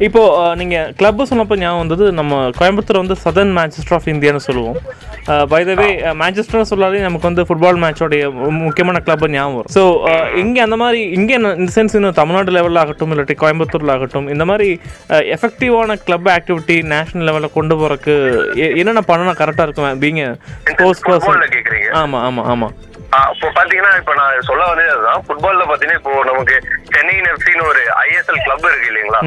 இப்போ 0.00 0.20
அஹ், 0.40 0.56
நீங்க 0.56 0.76
கிளப் 0.96 1.20
சொன்னப்போ 1.28 1.54
ஞாபகம் 1.58 1.80
வந்தது 1.80 2.04
நம்ம 2.12 2.32
கோயம்புத்தூர் 2.58 3.00
வந்து 3.00 3.16
சதர்ன் 3.22 3.52
மேன்செஸ்டர் 3.56 3.96
ஆஃப் 3.96 4.08
இந்தியான்னு 4.08 4.42
சொல்லுவோம். 4.44 4.76
பை 5.50 5.60
த 5.62 5.74
வே 5.74 5.88
மேன்செஸ்டர் 6.20 6.68
சொல்லாலே 6.70 7.00
நமக்கு 7.00 7.28
வந்து 7.28 7.44
ஃபுட்பால் 7.44 7.80
மேட்சோடைய 7.82 8.22
முக்கியமான 8.60 9.00
கிளப் 9.00 9.24
ஞாபகம் 9.28 9.56
வரும். 9.56 9.72
ஸோ 9.74 9.82
இங்கே 10.42 10.60
அந்த 10.60 10.76
மாதிரி 10.76 11.00
இங்கே 11.16 11.34
இந்த 11.54 11.72
சென்ஸ் 11.74 11.96
இன்னும் 11.96 12.18
தமிழ்நாடு 12.18 12.54
லெவலில் 12.56 12.82
ஆகட்டும் 12.82 13.12
இல்லாட்டி 13.12 13.36
கோயம்புத்தூர்ல 13.40 13.94
ஆகட்டும் 13.96 14.28
இந்த 14.28 14.46
மாதிரி 14.46 14.68
எஃபெக்டிவான 15.34 15.56
கிளப் 16.04 16.28
ஆக்டிவிட்டி 16.34 16.76
நேஷனல் 16.92 17.28
லெவலில் 17.28 17.54
கொண்டு 17.54 17.76
போறதுக்கு 17.76 18.14
எ- 18.62 18.74
என்னென்ன 18.76 19.02
பண்ணனா 19.08 19.34
கரெக்டாக 19.38 19.66
இருக்கும்? 19.68 19.76
பீங்க 20.00 20.22
ஸ்போர்ட்ஸ் 20.72 21.04
பர்சன் 21.08 21.42
ஆமாம் 22.00 22.24
ஆமாம் 22.24 22.48
ஆமாம் 22.48 22.74
இப்போ 23.32 23.48
பாத்தீங்கன்னா 23.48 23.92
இப்போ 23.96 24.14
நான் 24.14 24.40
சொல்ல 24.40 24.62
வந்தது 24.64 24.90
அதுதான். 24.90 25.22
ஃபுட்பால்ல 25.26 25.64
பாத்தீங்கன்னா 25.64 26.00
இப்போ 26.00 26.12
நமக்கு 26.24 26.56
சென்னை 26.90 27.14
எஃப்சின்னு 27.30 27.68
ஒரு 27.68 27.82
ஐஎஸ்எல் 28.02 28.44
கிளப் 28.44 28.66
இருக்கு 28.66 28.90
இல்லைங்களா? 28.90 29.20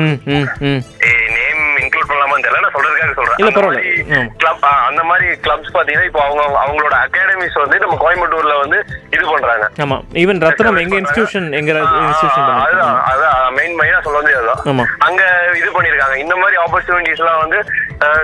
நேம் 1.36 1.63
இன்க்ளூட் 1.91 2.09
பண்ணலாமான்னு 2.09 2.45
தெரியல. 2.45 2.61
நான் 2.63 2.75
சொல்றதுக்காக 2.75 3.13
சொல்றேன். 3.15 3.38
இல்ல, 3.38 3.49
அந்த 3.49 3.55
பரவாயில்ல. 3.57 5.01
மாதிரி 5.11 5.27
கிளப்ஸ் 5.45 5.73
பாத்தீங்கன்னா 5.75 6.07
இப்போ 6.09 6.21
அவங்க 6.25 6.41
அவங்களோட 6.61 6.95
அகாடமிஸ் 7.05 7.57
வந்து 7.61 7.77
நம்ம 7.79 7.95
கோயம்புத்தூர்ல 8.03 8.55
வந்து 8.61 8.77
இது 9.15 9.23
பண்றாங்க. 9.25 9.65
ஆமாம் 9.83 10.03
ஈவன் 10.21 10.41
ரத்னம் 10.45 10.79
எங்கள் 10.83 10.99
இன்ஸ்டியூஷன் 11.01 11.47
எங்கள் 11.59 11.79
இன்ஸ்டியூஷன் 12.01 12.47
ஆ, 12.47 12.55
அதுதான் 12.65 12.95
அதான் 13.11 13.38
மெயின் 13.57 13.75
மெயினா 13.79 13.99
சொல்ல 14.05 14.19
வந்தது 14.19 14.39
அதுதான். 14.41 14.91
அங்க 15.07 15.21
இது 15.61 15.69
பண்ணிருக்காங்க 15.75 16.17
இந்த 16.23 16.35
மாதிரி 16.41 16.57
ஆப்பர்ச்சுனிட்டிஸ் 16.63 17.23
எல்லாம் 17.23 17.41
வந்து 17.43 17.59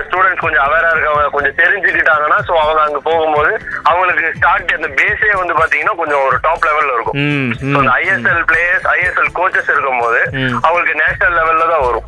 ஸ்டூடெண்ட்ஸ் 0.04 0.44
கொஞ்சம் 0.44 0.64
அவேரா 0.64 0.88
இருக்கவங்க 0.92 1.28
கொஞ்சம் 1.34 1.56
தெரிஞ்சுக்கிட்டாங்கன்னா 1.58 2.38
சோ 2.46 2.54
அவங்க 2.62 2.80
அங்க 2.86 3.00
போகும்போது 3.04 3.50
அவங்களுக்கு 3.84 4.32
ஸ்டார்ட் 4.38 4.72
அந்த 4.76 4.88
பேஸே 4.98 5.30
வந்து 5.40 5.54
பாத்தீங்கன்னா 5.60 5.94
கொஞ்சம் 6.00 6.22
ஒரு 6.26 6.36
டாப் 6.46 6.66
லெவல்ல 6.68 6.96
இருக்கும். 6.96 7.18
அந்த 7.74 7.92
ஐஎஸ்எல் 7.98 8.42
பிளேயர்ஸ் 8.50 8.88
ஐஎஸ்எல் 8.94 9.30
கோச்சஸ் 9.38 9.70
இருக்கும்போது 9.74 10.20
ம். 10.38 10.56
அவங்களுக்கு 10.64 10.96
நேஷனல் 11.02 11.38
லெவல்ல 11.38 11.68
தான் 11.72 11.84
வரும். 11.86 12.06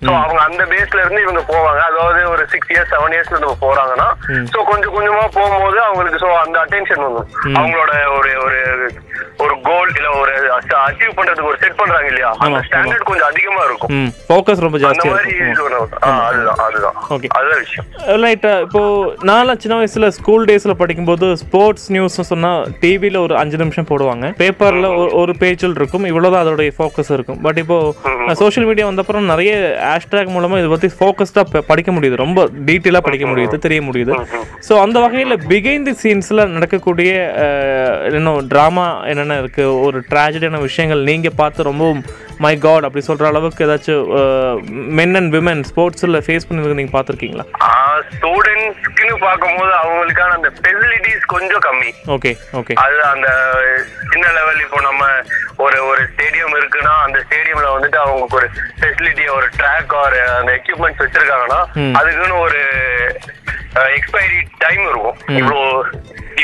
சோ 0.00 0.12
அவங்க 0.16 0.40
அந்த 0.46 0.55
பேஸ்ல 0.64 1.02
இருந்து 1.04 1.22
இவங்க 1.22 1.42
போவாங்க. 1.52 1.80
அதாவது 1.90 2.30
ஒரு 2.30 2.46
சிக்ஸ் 2.52 2.72
இயர்ஸ் 2.72 2.92
செவன் 2.94 3.14
இயர்ஸ்ல 3.16 3.36
இருந்து 3.36 3.64
போறாங்கன்னா. 3.66 4.08
சோ 4.52 4.58
கொஞ்சம் 4.70 4.94
கொஞ்சமா 4.96 5.24
போகும்போது 5.38 5.80
அவங்களுக்கு 5.88 6.22
சோ 6.24 6.30
அந்த 6.44 6.56
அட்டென்ஷன் 6.64 7.04
வந்துடும் 7.06 7.58
அவங்களோட 7.60 7.92
ஒரு 8.18 8.32
ஒரு 8.46 8.60
ஒரு 9.44 9.54
கோல் 9.64 9.90
இல்ல 9.96 10.08
ஒரு 10.20 10.34
அச்சீவ் 10.56 11.16
பண்றதுக்கு 11.16 11.50
ஒரு 11.50 11.58
செட் 11.62 11.76
பண்றாங்க 11.80 12.08
இல்லையா? 12.10 12.28
அந்த. 12.44 12.60
ஸ்டாண்டர்ட் 12.66 13.08
கொஞ்சம் 13.08 13.28
அதிகமா 13.30 13.62
இருக்கும். 13.68 13.90
ஃபோக்கஸ் 14.28 14.62
ரொம்ப 14.64 14.78
அந்த 14.90 15.04
மாதிரி 15.10 15.32
இருக்கும். 15.36 15.90
அதுதான் 16.28 16.60
அதுதான். 16.66 16.96
அதுதான் 17.38 17.60
விஷயம். 17.64 17.86
ரைட் 18.24 18.46
இப்போ 18.66 18.82
நான்லாம் 19.30 19.60
சின்ன 19.64 19.78
வயசுல 19.80 20.08
ஸ்கூல் 20.18 20.46
டேஸ்ல 20.50 20.74
படிக்கும்போது 20.82 21.36
ஸ்போர்ட்ஸ் 21.42 21.86
நியூஸ் 21.96 22.20
சொன்னா 22.30 22.52
டிவில 22.82 23.20
ஒரு 23.26 23.36
அஞ்சு 23.42 23.56
நிமிஷம் 23.56 23.88
போடுவாங்க. 23.90 24.32
பேப்பர்ல 24.42 24.86
ஒரு 25.22 25.34
பேஜில் 25.42 25.76
இருக்கும். 25.80 26.06
இவ்வளவுதான் 26.12 26.44
அதோடைய 26.44 26.72
ஃபோக்கஸ் 26.78 27.12
இருக்கும். 27.16 27.40
பட் 27.46 27.58
இப்போ 27.64 27.78
சோஷியல் 28.42 28.68
மீடியா 28.68 28.88
வந்தப்புறம் 28.88 29.30
நிறைய 29.32 29.52
ஹேஷ்டேக் 29.90 30.34
மூலமா 30.36 30.45
இதை 30.54 30.70
பத்தி 30.74 30.88
ஃபோக்கஸ்டா 30.98 31.42
படிக்க 31.70 31.90
முடியுது. 31.92 32.16
ரொம்ப 32.24 32.40
டீட்டெயிலா 32.68 33.00
படிக்க 33.06 33.26
முடியுது 33.32 33.58
தெரிய 33.66 33.80
முடியுது. 33.88 34.12
ஸோ 34.68 34.72
அந்த 34.84 34.96
வகையில் 35.04 35.36
பிகைண்ட் 35.52 35.88
தி 35.90 35.94
சீன்ஸ்ல 36.04 36.46
நடக்கக்கூடிய 36.54 37.10
இன்னும் 38.18 38.40
ட்ராமா 38.52 38.86
என்னென்ன 39.12 39.38
இருக்கு 39.42 39.64
ஒரு 39.86 40.00
ட்ராஜடியான 40.12 40.60
விஷயங்கள் 40.68 41.06
நீங்க 41.10 41.30
பார்த்து 41.42 41.68
ரொம்ப 41.70 41.84
மை 42.44 42.54
காட் 42.66 42.86
அப்படி 42.88 43.04
சொல்ற 43.06 43.26
அளவுக்கு 43.32 43.64
ஏதாச்சும் 43.66 44.06
மென் 44.98 45.16
அண்ட் 45.20 45.32
விமன் 45.36 45.62
ஸ்போர்ட்ஸ்ல 45.70 46.20
ஃபேஸ் 46.26 46.48
பண்ணிருக்கு 46.48 46.80
நீங்க 46.80 46.94
பார்த்துருக்கீங்களா? 46.96 47.46
ஸ்டூடெண்ட்ஸ்க்குன்னு 48.10 49.16
பார்க்கும்போது 49.26 49.72
அவங்களுக்கான 49.82 50.36
அந்த 50.38 50.50
ஃபெசிலிட்டிஸ் 50.58 51.24
கொஞ்சம் 51.34 51.64
கம்மி. 51.66 51.90
ஓகே 52.16 52.32
ஓகே 52.60 52.76
அது 52.84 52.98
அந்த 53.12 53.28
சின்ன 54.12 54.26
லெவல் 54.38 54.62
இப்போ 54.64 54.80
நம்ம 54.88 55.04
ஒரு 55.64 55.78
ஒரு 55.90 56.02
ஸ்டேடியம் 56.12 56.56
இருக்குன்னா 56.60 56.94
அந்த 57.04 57.18
ஸ்டேடியம்ல 57.26 57.68
வந்துட்டு 57.76 57.98
அவங்களுக்கு 58.04 58.38
ஒரு 58.40 58.48
ஃபெசிலிட்டி 58.80 59.26
ஒரு 59.38 59.46
ட்ராக் 59.60 59.94
ஆர் 60.02 60.18
அந்த 60.38 60.50
எக்யூப்மெண்ட்ஸ் 60.58 61.04
வச்சிருக்காங்கன்னா. 61.04 61.60
அதுக்குன்னு 62.00 62.38
ஒரு 62.46 62.60
எக்ஸ்பைரி 63.98 64.38
டைம் 64.64 64.84
இருக்கும். 64.90 65.16
இவ்வளோ 65.38 65.62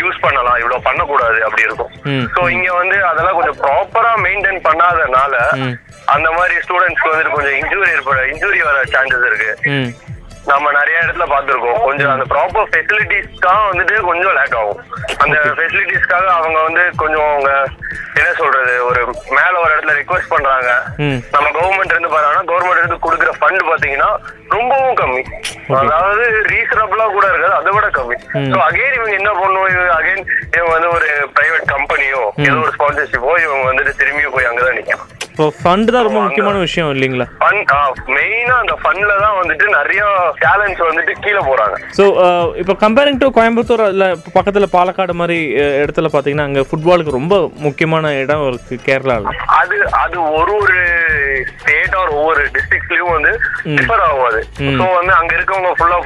யூஸ் 0.01 0.23
பண்ணலாம் 0.25 0.59
இவ்வளவு 0.61 0.87
பண்ணக்கூடாது 0.87 1.39
அப்படி 1.47 1.67
இருக்கும். 1.69 1.93
சோ 2.35 2.41
இங்க 2.57 2.69
வந்து 2.81 2.97
அதெல்லாம் 3.11 3.37
கொஞ்சம் 3.39 3.59
ப்ராப்பரா 3.65 4.13
மெயின்டைன் 4.27 4.61
பண்ணாதனால. 4.69 5.35
அந்த 6.15 6.29
மாதிரி 6.37 6.55
ஸ்டூடெண்ட்ஸ்க்கு 6.65 7.13
வந்துட்டு 7.13 7.35
கொஞ்சம் 7.37 7.59
இன்ஜுரி 7.61 7.91
ஏற்பட 7.97 8.23
இன்ஜுரி 8.33 8.61
வர 8.69 8.79
சான்சஸ் 8.95 9.29
இருக்கு. 9.31 9.53
நம்ம 10.51 10.67
நிறைய 10.77 11.03
இடத்துல 11.03 11.25
பார்த்திருக்கோம். 11.33 11.81
கொஞ்சம் 11.87 12.13
அந்த 12.13 12.25
ப்ராப்பர் 12.33 12.71
ஃபெசிலிட்டிஸ்க்காக 12.73 13.61
வந்துட்டு 13.71 13.95
கொஞ்சம் 14.09 14.35
லேக் 14.39 14.57
ஆகும். 14.61 14.81
அந்த 15.23 15.37
ஃபெசிலிட்டிஸ்க்காக 15.59 16.27
அவங்க 16.39 16.59
வந்து 16.67 16.83
கொஞ்சம் 17.03 17.27
அவங்க 17.29 17.51
என்ன 18.21 18.31
சொல்றது 18.41 18.73
ஒரு 18.89 19.01
மேல 19.37 19.53
ஒரு 19.63 19.71
இடத்துல 19.75 19.95
ரிக்வெஸ்ட் 20.01 20.33
பண்றாங்க. 20.33 20.71
நம்ம 21.35 21.47
கவர்மெண்ட் 21.59 21.95
இருந்து 21.95 22.13
பாருங்கன்னா 22.15 22.49
கவர்மெண்ட் 22.51 22.83
இருந்து 22.83 22.99
கொடுக்குற 23.07 23.33
ஃபண்ட் 23.39 23.69
பாத்தீங்கன்னா 23.71 24.11
ரொம்பவும் 24.57 24.99
கம்மி. 25.01 25.23
அதாவது 25.83 26.25
ரீசனபிளா 26.53 27.07
கூட 27.17 27.25
இருக்காது 27.33 27.59
அதை 27.61 27.73
விட 27.77 27.89
கம்மி. 27.99 28.19
சோ 28.53 28.59
அகைன் 28.69 28.97
இவங்க 28.99 29.15
என்ன 29.21 29.33
பண்ணுவோம் 29.41 29.73
இவங்க 29.75 29.93
அகைன் 30.01 30.25
இவங்க 30.57 30.71
வந்து 30.77 30.91
ஒரு 30.99 31.11
பிரைவேட் 31.39 31.73
கம்பெனியோ 31.75 32.23
ஏதோ 32.49 32.59
ஒரு 32.67 32.75
ஸ்பான்சர்ஷிப்போ 32.79 33.35
இவங்க 33.47 33.65
வந்துட்டு 33.71 33.99
திரும்பியும் 34.03 34.37
போய் 34.37 34.51
அங்கதான் 34.51 34.79
நிக்கலாம் 34.81 35.11
இப்போ 35.43 35.55
ஃபண்ட் 35.61 35.89
தான் 35.93 36.05
ரொம்ப 36.07 36.19
முக்கியமான 36.25 36.57
விஷயம் 36.61 36.91
இல்லைங்களா? 36.93 37.25
ஃபன் 37.39 37.61
மெயினா 38.15 38.55
அந்த 38.63 38.75
ஃபன்ல 38.83 39.13
தான் 39.23 39.37
வந்துட்டு 39.39 39.67
நிறைய 39.75 40.03
டேலண்ட்ஸ் 40.43 40.83
வந்துட்டு 40.87 41.13
கீழே 41.25 41.41
போறாங்க. 41.49 41.77
ஸோ 41.97 42.05
இப்போ 42.63 42.75
கம்பேரிங் 42.83 43.19
டு 43.23 43.29
கோயம்புத்தூர் 43.37 43.83
இல்லை 43.87 44.09
பக்கத்தில் 44.29 44.73
பாலக்காடு 44.75 45.15
மாதிரி 45.21 45.39
இடத்துல 45.83 46.11
பார்த்தீங்கன்னா 46.13 46.47
அங்கே 46.49 46.63
ஃபுட்பாலுக்கு 46.69 47.17
ரொம்ப 47.17 47.35
முக்கியமான 47.67 47.91
இடம் 48.21 48.45
இருக்குது 48.49 48.85
கேரளாவில் 48.87 49.41
அது 49.59 49.79
அது 50.03 50.17
ஒரு 50.33 50.55
ஒரு 50.59 50.79
ஸ்டேட் 51.53 51.97
ஆர் 51.99 52.13
ஒவ்வொரு 52.17 52.45
டிஸ்ட்ரிக்ட்லயும் 52.55 53.13
வந்து 53.17 53.33
டிஃபர் 53.73 54.05
ஆகும் 54.07 54.29
அது 54.29 54.41
ஸோ 54.79 54.87
வந்து 54.95 55.13
அங்க 55.19 55.33
இருக்கவங்க 55.39 55.73
ஃபுல்லா 55.79 55.99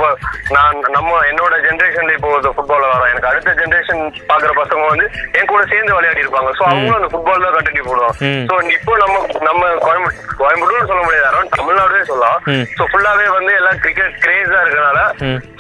நான் 0.57 0.81
நம்ம 0.97 1.21
என்னோட 1.31 1.55
ஜென்ரேஷன்ல 1.67 2.17
இப்போ 2.17 2.33
ஃபுட்பால் 2.51 2.87
வரோம் 2.87 3.11
எனக்கு 3.11 3.31
அடுத்த 3.33 3.57
ஜென்ரேஷன் 3.61 4.03
பாக்குற 4.31 4.51
பசங்க 4.61 4.83
வந்து 4.89 5.07
என் 5.39 5.51
கூட 5.53 5.63
சேர்ந்து 5.73 5.97
விளையாடி 5.97 6.25
இருப்பாங்க 6.25 6.51
ஸோ 6.57 6.65
அவங்களும் 6.69 6.99
அந்த 7.01 7.11
ஃபுட்பால் 7.13 7.47
தான் 7.47 7.57
கண்டினியூ 7.59 7.85
ம். 7.85 7.91
பண்ணுவாங்க 7.91 8.17
ஸோ 8.51 8.75
இப்போ 8.77 8.93
நம்ம 9.03 9.17
நம்ம 9.47 9.63
கோயம்புத்தூர் 9.85 10.37
கோயம்புத்தூர் 10.37 10.91
சொல்ல 10.91 11.03
முடியாது 11.05 11.29
அரௌண்ட் 11.31 11.57
தமிழ்நாடுவே 11.57 12.03
சொல்லலாம். 12.05 12.39
ஸோ 12.79 12.85
ஃபுல்லாவே 12.91 13.27
வந்து 13.37 13.53
எல்லாம் 13.55 13.81
கிரிக்கெட் 13.85 14.21
கிரேஸா 14.25 14.61
இருக்கனால. 14.65 15.01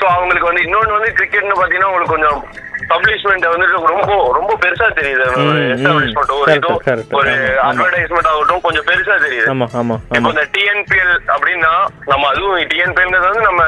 ஸோ 0.00 0.06
அவங்களுக்கு 0.14 0.50
வந்து 0.50 0.64
இன்னொன்னு 0.66 0.96
வந்து 0.98 1.10
கிரிக்கெட்னு 1.18 1.58
பாத்தீங்கன்னா 1.60 1.90
உங்களுக்கு 1.90 2.16
கொஞ்சம் 2.16 2.38
பப்ளிஷ்மெண்ட் 2.90 3.46
வந்துட்டு 3.52 3.78
ரொம்ப 3.90 4.10
ரொம்ப 4.32 4.52
பெருசா 4.62 4.88
தெரியுது 4.98 5.24
ம். 5.38 5.56
எஸ்டாப்ளிஷ்மெண்ட் 5.74 6.32
ஒரு. 6.34 6.52
ஒரு. 7.18 7.32
அட்வர்டைஸ்மெண்ட் 7.68 8.30
ஆகட்டும் 8.32 8.60
கொஞ்சம் 8.60 8.86
பெருசா 8.90 9.16
தெரியுது 9.24 9.48
இப்போ 10.10 10.30
இந்த 10.32 10.44
டிஎன்பிஎல் 10.56 11.14
அப்படின்னா 11.34 11.72
நம்ம 12.06 12.28
அதுவும் 12.28 12.68
டிஎன்பிஎல் 12.72 13.26
வந்து 13.26 13.42
நம்ம 13.42 13.62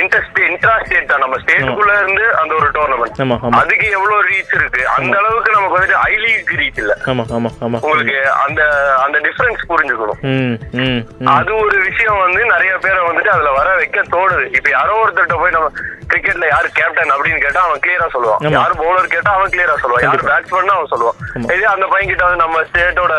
இன்டர் 0.00 0.24
இன்ட்ரா 0.50 0.74
ஸ்டேட் 0.84 1.10
தான். 1.10 1.22
நம்ம 1.24 1.36
ஸ்டேட்டுக்குள்ள 1.42 1.92
இருந்து 2.02 2.24
அந்த 2.40 2.52
ஒரு 2.60 2.68
டோர்னமெண்ட் 2.76 3.56
அதுக்கு 3.60 3.86
எவ்வளவு 3.96 4.20
ரீச் 4.30 4.54
இருக்கு? 4.58 4.82
அந்த 4.96 5.14
அளவுக்கு 5.20 5.56
நமக்கு 5.56 5.76
வந்துட்டு 5.78 5.98
ஐ 6.08 6.14
லீக் 6.24 6.52
ரீச் 6.60 6.80
இல்ல. 6.82 6.94
உங்களுக்கு 7.86 8.18
அந்த 8.44 8.62
அந்த 9.04 9.18
டிஃபரன்ஸ் 9.26 9.68
புரிஞ்சுக்கணும். 9.72 10.20
அது 11.36 11.52
ஒரு 11.64 11.76
விஷயம் 11.88 12.22
வந்து 12.24 12.40
நிறைய 12.54 12.72
பேரை 12.86 13.02
வந்துட்டு 13.08 13.34
அதுல 13.34 13.52
வர 13.60 13.68
வைக்க 13.80 14.04
தோணுது. 14.16 14.46
இப்ப 14.58 14.68
யாரோ 14.76 14.96
ஒருத்தர்ட்ட 15.04 15.38
போய் 15.42 15.56
நம்ம 15.58 15.70
கிரிக்கெட்ல 16.10 16.46
யாரு 16.54 16.68
கேப்டன் 16.78 17.14
அப்படின்னு 17.14 17.40
கேட்டா 17.44 17.62
அவன் 17.66 17.82
கிளியரா 17.84 18.06
சொல்லுவான். 18.14 18.42
யார் 18.58 18.78
பவுலர் 18.82 19.14
கேட்டா 19.14 19.30
அவன் 19.38 19.52
கிளியரா 19.54 19.76
சொல்லுவான். 19.82 20.04
யார் 20.06 20.28
பேட்ஸ்மேன் 20.30 20.74
அவன் 20.76 20.92
சொல்லுவான். 20.92 21.16
இதே 21.54 21.66
அந்த 21.74 21.86
பையன் 21.92 22.10
கிட்ட 22.12 22.24
வந்து 22.26 22.42
நம்ம 22.44 22.62
ஸ்டேட்டோட 22.68 23.14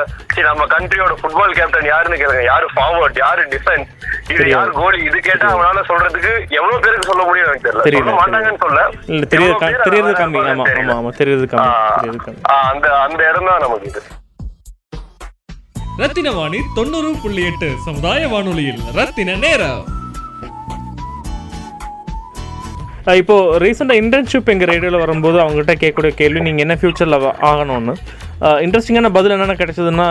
நம்ம 0.48 0.66
கண்ட்ரியோட 0.74 1.14
ஃபுட்பால் 1.20 1.56
கேப்டன் 1.58 1.88
யாருன்னு 1.92 2.20
கேளுங்க. 2.22 2.44
யாரு 2.52 2.66
ஃபார்வர்ட் 2.74 3.18
யாரு 3.26 3.44
டிஃபென்ஸ் 3.54 3.90
இது. 4.34 4.44
யார் 4.50 4.72
கோலி 4.78 5.00
இது 5.08 5.18
கேட்டா 5.28 5.48
அவனால 5.54 5.82
சொல்றதுக்கு 5.90 6.34
எவ்வளவு 6.58 6.67
பேருக்கு 6.78 7.10
சொல்ல 7.10 7.24
முடியும் 7.24 7.48
எனக்கு 7.48 7.66
தெரியல. 7.66 7.84
தெரியல, 7.88 8.06
சொல்ல 8.06 8.20
மாட்டாங்கன்னு 8.22 8.62
சொல்ல 8.64 8.80
இல்லை 9.10 9.28
தெரியுது 9.28 9.52
எவ்வளவு 9.56 9.84
தெரியுது 9.86 10.14
கம்மி 10.14 10.40
தெரியல. 10.40 10.54
ஆமாம் 10.86 10.98
ஆமாம் 10.98 11.18
தெரியுது 11.20 11.46
கம்மி 11.52 11.68
ஆ, 11.68 11.98
தெரியுது 11.98 12.20
கம்மி 12.26 12.42
அந்த 12.68 12.88
அந்த 13.02 13.20
இடம் 13.30 13.50
தான் 13.50 13.62
நமக்கு 13.66 13.90
இது. 13.92 14.02
ரத்தின 16.02 16.32
வாணி 16.32 16.60
தொண்ணூறு 16.76 17.12
புள்ளி 17.22 17.44
எட்டு 17.46 17.70
சமுதாய 17.86 18.28
வானொலியில் 18.28 18.82
ரத்தின 18.96 19.38
நேரம். 19.40 19.84
இப்போ 23.18 23.36
ரீசெண்டாக 23.58 24.00
இன்டர்ன்ஷிப் 24.02 24.50
எங்கள் 24.50 24.70
ரேடியோவில் 24.70 25.04
வரும்போது 25.04 25.38
அவங்ககிட்ட 25.42 25.74
கேட்கக்கூடிய 25.76 26.14
கேள்வி 26.16 26.40
நீங்கள் 26.40 26.66
என்ன 26.66 26.76
ஃப்யூச்சரில் 26.76 27.18
ஆகணும்னு? 27.50 27.94
இன்ட்ரெஸ்டிங்கான 28.66 29.10
பதில் 29.18 29.34
என்னென்ன 29.36 29.56
கிடைச்சதுன்னா 29.60 30.08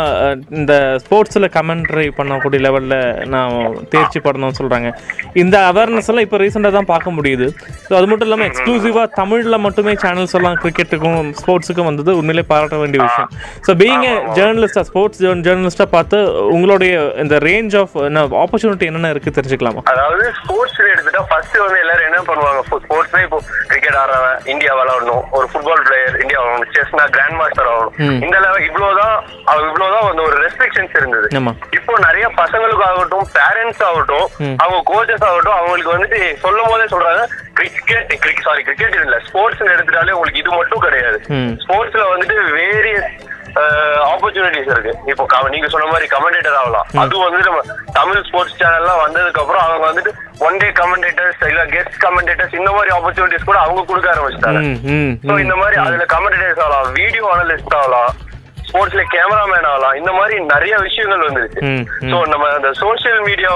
இந்த 0.58 0.72
ஸ்போர்ட்ஸில் 1.02 1.48
கமெண்ட்ரி 1.56 2.06
பண்ணக்கூடிய 2.18 2.60
லெவலில் 2.66 2.96
நான் 3.34 3.54
தேர்ச்சி 3.92 4.18
படணும்னு 4.26 4.58
சொல்கிறாங்க 4.60 4.88
இந்த 5.42 5.56
அவேர்னஸ் 5.70 6.08
எல்லாம் 6.10 6.26
இப்போ 6.26 6.38
ரீசெண்டாக 6.42 6.76
தான் 6.78 6.88
பார்க்க 6.92 7.16
முடியுது. 7.18 7.46
ஸோ 7.88 7.92
அது 7.98 8.08
மட்டும் 8.10 8.28
இல்லாமல் 8.28 8.48
எக்ஸ்க்ளூசிவாக 8.50 9.06
தமிழில் 9.20 9.62
மட்டுமே 9.66 9.94
சேனல்ஸ் 10.04 10.36
எல்லாம் 10.38 10.58
கிரிக்கெட்டுக்கும் 10.62 11.28
ஸ்போர்ட்ஸுக்கும் 11.40 11.88
வந்தது 11.90 12.16
உண்மையிலே 12.20 12.44
பாராட்ட 12.52 12.78
வேண்டிய 12.82 13.00
விஷயம். 13.08 13.30
ஸோ 13.68 13.74
பீயிங் 13.82 14.04
ஏ 14.10 14.14
ஜேர்னலிஸ்டாக 14.38 14.84
ஸ்போர்ட்ஸ் 14.90 15.22
ஜேர்னலிஸ்ட்டாக 15.46 15.88
பார்த்து 15.96 16.18
உங்களுடைய 16.56 16.94
இந்த 17.24 17.38
ரேஞ்ச் 17.48 17.76
ஆஃப் 17.82 17.94
ஆப்பர்ச்சுனிட்டி 18.42 18.88
என்னென்ன 18.90 19.12
இருக்குது 19.14 19.36
தெரிஞ்சுக்கலாமா? 19.38 19.84
அதாவது 19.94 20.26
ஸ்போர்ட்ஸ் 20.40 20.82
எடுத்துட்டா 20.94 21.22
ஃபர்ஸ்ட் 21.30 21.56
வந்து 21.64 21.78
எல்லாரும் 21.84 22.08
என்ன 22.10 22.20
பண்ணுவாங்க? 22.30 22.60
ஸ்போர்ட்ஸ்ல 22.86 23.22
இப்போ 23.26 23.40
கிரிக்கெட் 23.70 23.98
ஆடுறவன் 24.02 24.36
இந்தியா 24.54 24.74
விளாடணும் 24.80 25.24
ஒரு 25.38 25.48
ஃபுட்பால் 25.52 25.84
பிளேயர் 25.88 26.20
இந்தியா 26.24 26.42
செஸ்னா 26.76 27.06
கிராண்ட் 27.16 27.38
மாஸ்டர் 27.40 27.70
ஆகணும். 27.72 28.15
இந்த 28.24 28.36
லெவல் 28.44 28.66
இவ்வளவுதான் 28.68 29.14
இவ்வளவுதான் 29.68 30.06
வந்து 30.08 30.22
ஒரு 30.28 30.36
ரெஸ்ட்ரிக்ஷன்ஸ் 30.44 30.96
இருந்தது. 31.00 31.26
இப்போ 31.78 31.92
நிறைய 32.06 32.26
பசங்களுக்கு 32.40 32.84
ஆகட்டும் 32.88 33.26
பேரண்ட்ஸ் 33.38 33.82
ஆகட்டும் 33.88 34.26
அவங்க 34.62 34.80
கோச்சஸ் 34.92 35.26
ஆகட்டும் 35.30 35.58
அவங்களுக்கு 35.58 35.94
வந்துட்டு 35.94 36.20
சொல்லும் 36.44 36.70
போதே 36.72 36.86
சொல்றாங்க 36.94 37.24
கிரிக்கெட் 37.60 38.44
சாரி 38.48 38.62
கிரிக்கெட் 38.68 38.98
இல்ல 39.06 39.18
ஸ்போர்ட்ஸ் 39.28 39.62
எடுத்துட்டாலே 39.74 40.16
உங்களுக்கு 40.16 40.42
இது 40.42 40.52
மட்டும் 40.58 40.84
கிடையாது. 40.86 41.18
ஸ்போர்ட்ஸ்ல 41.64 42.04
வந்துட்டு 42.12 42.36
வேரியஸ் 42.58 43.10
ஆப்பர்ச்சுனிட்டிஸ் 44.12 44.70
இருக்கு. 44.74 44.92
இப்போ 45.10 45.48
நீங்க 45.54 45.68
சொன்ன 45.74 45.88
மாதிரி 45.92 46.06
கமெண்டேட்டர் 46.14 46.58
ஆகலாம். 46.60 46.86
அது 47.02 47.22
வந்து 47.24 47.40
நம்ம 47.48 47.60
தமிழ் 47.98 48.24
ஸ்போர்ட்ஸ் 48.28 48.58
சேனல்லாம் 48.60 49.02
வந்ததுக்கு 49.04 49.42
அப்புறம் 49.42 49.64
அவங்க 49.66 49.84
வந்துட்டு 49.88 50.12
ஒன் 50.46 50.60
டே 50.62 50.68
கமெண்டேட்டர்ஸ் 50.82 51.42
இல்ல 51.52 51.64
கெஸ்ட் 51.74 51.98
கமெண்டேட்டர்ஸ் 52.04 52.58
இந்த 52.60 52.70
மாதிரி 52.76 52.92
ஆப்பர்ச்சுனிட்டிஸ் 52.98 53.48
கூட 53.50 53.58
அவங்க 53.64 53.84
கொடுக்க 53.90 54.14
ஆரம்பிச்சிட்டாங்க. 54.14 54.62
சோ 55.28 55.34
இந்த 55.46 55.56
மாதிரி 55.62 55.78
அதுல 55.86 56.06
கமெண்டேட்டர்ஸ் 56.14 56.62
ஆகலாம் 56.66 56.94
வீடியோ 57.00 57.26
அனலிஸ்ட் 57.34 57.76
ஆகலாம் 57.80 58.12
ஸ்போர்ட்ஸ்ல 58.68 59.02
கேமராமேன் 59.12 59.68
ஆகலாம் 59.72 59.98
இந்த 59.98 60.12
மாதிரி 60.18 60.36
நிறைய 60.54 60.74
விஷயங்கள் 60.86 61.26
வந்துருச்சு. 61.26 61.60
சோ 62.12 62.16
நம்ம 62.32 62.48
அந்த 62.56 62.70
சோஷியல் 62.84 63.22
மீடியா 63.28 63.52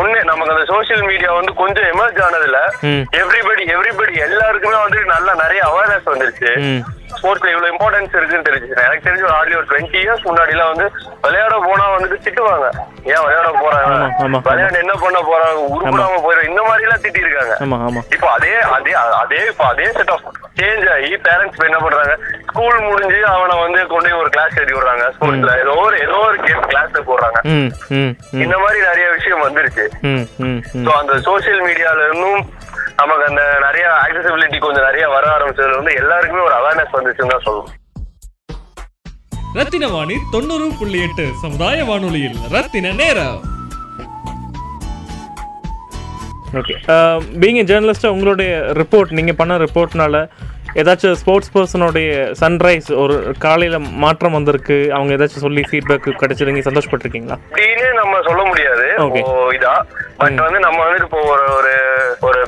ஒண்ணு 0.00 0.18
நமக்கு 0.28 0.54
அந்த 0.54 0.64
சோஷியல் 0.70 1.04
மீடியா 1.10 1.30
வந்து 1.36 1.52
கொஞ்சம் 1.60 1.88
எமர்ஜ் 1.92 2.20
ஆனதுல. 2.26 2.58
எவ்ரிபடி 3.20 3.62
எவ்ரிபடி 3.74 4.14
எல்லாருக்குமே 4.28 4.78
வந்து 4.86 5.00
நல்ல 5.14 5.28
நிறைய 5.42 5.60
அவேர்னஸ் 5.70 6.10
வந்துருச்சு. 6.12 6.52
ஸ்போர்ட்ஸ்ல 7.18 7.52
இவ்வளவு 7.52 7.72
இம்பார்ட்டன்ஸ் 7.72 8.16
இருக்குன்னு 8.18 8.48
தெரிஞ்சு 8.48 8.68
எனக்கு 8.86 9.06
தெரிஞ்சு 9.06 9.26
ஒரு 9.28 9.34
ஆர்லி 9.38 9.54
ஒரு 9.60 9.68
டுவெண்ட்டி 9.70 9.98
இயர்ஸ் 10.04 10.26
முன்னாடி 10.28 10.54
எல்லாம் 10.56 10.72
வந்து 10.72 10.86
விளையாட 11.24 11.54
போனா 11.66 11.86
வந்துட்டு 11.94 12.18
திட்டுவாங்க. 12.26 12.66
ஏன் 13.12 13.22
விளையாட 13.24 13.48
போறாங்க. 13.62 13.94
விளையாட 14.48 14.76
என்ன 14.84 14.94
பண்ண 15.04 15.18
போறாங்க? 15.30 15.58
உருப்படாம 15.74 16.20
போயிடும் 16.26 16.50
இந்த 16.50 16.62
மாதிரி 16.68 16.86
எல்லாம் 16.86 17.02
திட்டி 17.04 17.24
இருக்காங்க 17.24 18.04
இப்போ 18.14 18.28
அதே 18.36 18.52
அதே 18.76 18.94
அதே 19.22 19.40
இப்போ 19.52 19.66
அதே 19.72 19.88
செட் 19.98 20.12
ஆஃப் 20.14 20.26
சேஞ்ச் 20.60 20.86
ஆகி 20.94 21.10
பேரண்ட்ஸ் 21.26 21.66
என்ன 21.68 21.80
பண்றாங்க? 21.84 22.14
ஸ்கூல் 22.50 22.78
முடிஞ்சு 22.88 23.20
அவனை 23.34 23.56
வந்து 23.64 23.80
கொண்டு 23.92 24.16
ஒரு 24.22 24.30
கிளாஸ் 24.36 24.56
எழுதி 24.60 24.74
விடுறாங்க. 24.76 25.04
ஸ்கூல்ல 25.16 25.52
ஏதோ 25.64 25.74
ஒரு 25.84 25.96
ஏதோ 26.06 26.16
ஒரு 26.28 26.38
கேம் 26.46 26.68
கிளாஸ்ல 26.72 27.02
போடுறாங்க. 27.10 27.38
இந்த 28.44 28.56
மாதிரி 28.64 28.80
நிறைய 28.88 29.06
விஷயம் 29.16 29.44
வந்துருச்சு. 29.46 29.84
அந்த 31.00 31.14
சோஷியல் 31.28 31.62
மீடியால 31.68 32.06
இருந்தும் 32.08 32.42
நமக்கு 33.00 33.24
அந்த 33.28 33.42
நிறைய 33.64 33.79
ஆக்சசிபிலிட்டி 34.10 34.58
கொஞ்சம் 34.62 34.86
நிறைய 34.88 35.04
வர 35.14 35.24
ஆரம்பிச்சதுல 35.36 35.76
வந்து 35.80 35.92
எல்லாருக்குமே 36.02 36.42
ஒரு 36.48 36.54
அவேர்னஸ் 36.60 36.96
வந்துச்சுன்னு 36.96 37.32
தான் 37.34 37.46
சொல்லணும். 37.46 37.76
ரத்தின 39.58 39.86
வாணி 39.94 40.16
தொண்ணூறு 40.32 40.66
புள்ளி 40.80 40.98
எட்டு 41.06 41.24
சமுதாய 41.44 41.84
வானொலியில் 41.88 42.36
ரத்தின 42.54 42.92
நேரம். 43.00 43.38
ஓகே 46.60 46.74
பீங் 47.42 47.58
ஜேர்னலிஸ்ட்டாக 47.70 48.14
உங்களுடைய 48.14 48.52
ரிப்போர்ட் 48.80 49.16
நீங்கள் 49.18 49.38
பண்ண 49.40 49.58
ரிப்போர்ட்னால 49.64 50.22
ஏதாச்சும் 50.80 51.18
ஸ்போர்ட்ஸ் 51.20 51.52
பர்சனுடைய 51.54 52.10
சன்ரைஸ் 52.40 52.90
ஒரு 53.02 53.14
காலையில் 53.44 53.78
மாற்றம் 54.04 54.36
வந்திருக்கு. 54.38 54.78
அவங்க 54.96 55.16
ஏதாச்சும் 55.16 55.44
சொல்லி 55.46 55.64
ஃபீட்பேக் 55.70 56.08
கிடைச்சிருங்க 56.22 56.62
சந்தோஷப்பட்டிருக்கீங்களா? 56.68 57.38
அப்படின்னு 57.48 57.88
நம்ம 58.00 58.20
சொல்ல 58.28 58.42
முடியாது. 58.50 58.86
இதா? 59.58 59.74
பட் 60.20 60.40
வந்து 60.44 60.58
நம்ம 60.64 60.78
வந்துட்டு 60.84 61.06
இப்போ 61.06 61.20
ஒரு 61.32 61.44
ஒரு 61.58 61.72
ஒரு 62.28 62.40